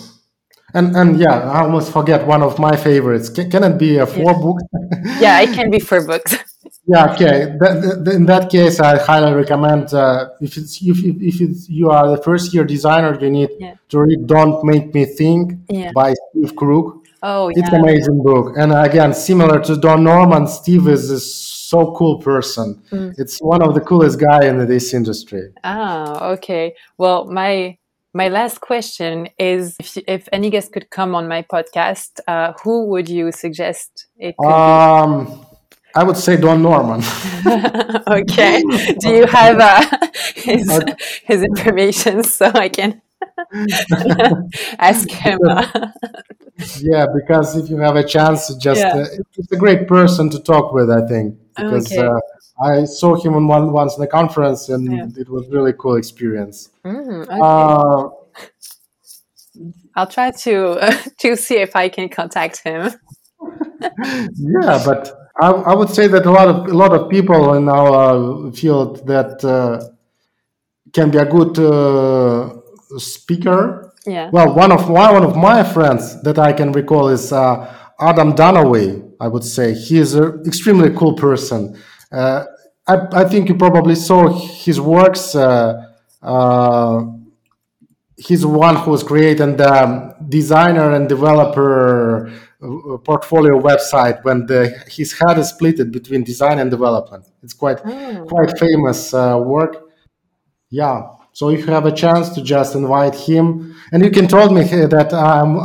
[0.75, 3.27] And and yeah, I almost forget one of my favorites.
[3.29, 4.43] Can, can it be a four yeah.
[4.45, 4.57] book?
[5.19, 6.35] yeah, it can be four books.
[6.91, 7.37] Yeah, okay.
[7.59, 11.89] That, that, in that case, I highly recommend uh, if it's if if it's, you
[11.91, 13.75] are the first year designer, you need yeah.
[13.89, 15.91] to read "Don't Make Me Think" yeah.
[15.93, 17.05] by Steve Krug.
[17.21, 18.55] Oh, it's an amazing book.
[18.57, 22.81] And again, similar to Don Norman, Steve is a so cool person.
[22.91, 23.13] Mm.
[23.17, 25.51] It's one of the coolest guy in this industry.
[25.63, 26.73] Ah, okay.
[26.97, 27.77] Well, my
[28.13, 32.87] my last question is if, if any guest could come on my podcast, uh, who
[32.87, 35.48] would you suggest it could um, be?
[35.99, 37.01] I would say Don Norman.
[38.07, 38.63] okay.
[39.01, 39.83] Do you have uh,
[40.35, 40.81] his,
[41.25, 43.01] his information so I can
[44.79, 45.39] ask him?
[46.79, 48.95] yeah, because if you have a chance, just yeah.
[48.95, 49.05] uh,
[49.35, 51.37] it's a great person to talk with, I think.
[51.57, 52.07] Because okay.
[52.07, 55.21] uh, I saw him on one once in a conference, and yeah.
[55.21, 56.69] it was really cool experience.
[56.85, 57.39] Mm, okay.
[57.41, 58.07] uh,
[59.95, 62.93] I'll try to uh, to see if I can contact him.
[63.81, 67.69] yeah, but I, I, would say that a lot of a lot of people in
[67.69, 69.79] our field that uh,
[70.91, 72.59] can be a good uh,
[72.97, 73.93] speaker.
[74.05, 74.29] Yeah.
[74.31, 79.05] Well, one of one of my friends that I can recall is uh, Adham Dannaway.
[79.19, 81.77] I would say he is an extremely cool person
[82.11, 82.45] uh,
[82.87, 85.35] I, I, think you probably saw his works.
[85.35, 85.85] Uh,
[86.21, 87.05] uh,
[88.17, 92.31] he's one who's created the designer and developer
[93.03, 97.25] portfolio website when the his head is split between design and development.
[97.41, 98.25] It's quite oh.
[98.27, 99.89] quite famous uh, work.
[100.69, 101.07] Yeah.
[101.31, 104.63] So if you have a chance to just invite him, and you can told me
[104.63, 105.59] that um,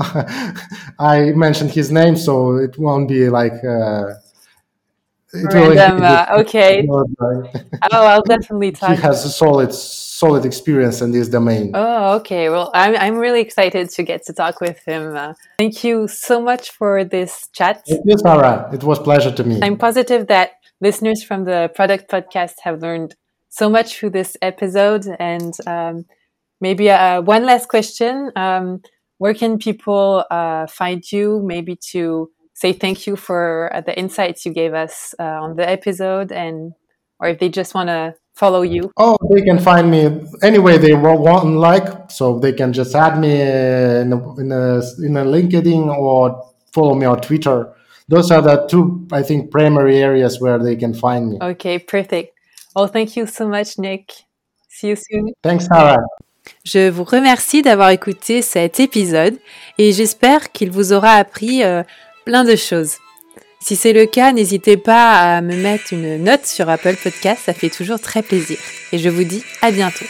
[0.99, 4.15] I mentioned his name, so it won't be like uh,
[5.35, 6.03] Random.
[6.03, 6.87] Uh, okay.
[6.91, 7.09] oh,
[7.91, 8.91] I'll definitely talk.
[8.91, 9.75] He has a solid,
[10.25, 11.71] solid experience in this domain.
[11.75, 12.49] Oh, okay.
[12.49, 15.03] Well, I'm I'm really excited to get to talk with him.
[15.17, 17.75] Uh, thank you so much for this chat.
[17.89, 18.71] Thank you, Sarah.
[18.73, 19.61] It was pleasure to me.
[19.67, 20.49] I'm positive that
[20.81, 23.11] listeners from the Product Podcast have learned
[23.61, 25.05] so much through this episode.
[25.33, 26.05] And um,
[26.61, 28.15] maybe uh, one last question:
[28.45, 28.67] um,
[29.19, 31.43] Where can people uh, find you?
[31.45, 33.45] Maybe to say thank you for
[33.75, 36.73] uh, the insights you gave us uh, on the episode and
[37.21, 38.91] or if they just want to follow you.
[38.97, 42.95] Oh they can find me any way they want and like so they can just
[42.95, 47.73] add me in a, in a, in a linkedin or follow me on twitter.
[48.09, 51.39] Those are the two i think primary areas where they can find me.
[51.41, 52.37] Okay perfect.
[52.75, 54.13] Well thank you so much nick.
[54.69, 55.33] See you soon.
[55.43, 55.99] Thanks sarah.
[56.65, 59.39] Je vous remercie d'avoir écouté cet épisode
[59.79, 61.83] et j'espère qu'il vous aura appris euh,
[62.27, 62.97] plein de choses.
[63.67, 67.55] Si c'est le cas, n'hésitez pas à me mettre une note sur Apple Podcast, ça
[67.55, 68.59] fait toujours très plaisir.
[68.93, 70.05] Et je vous dis à bientôt.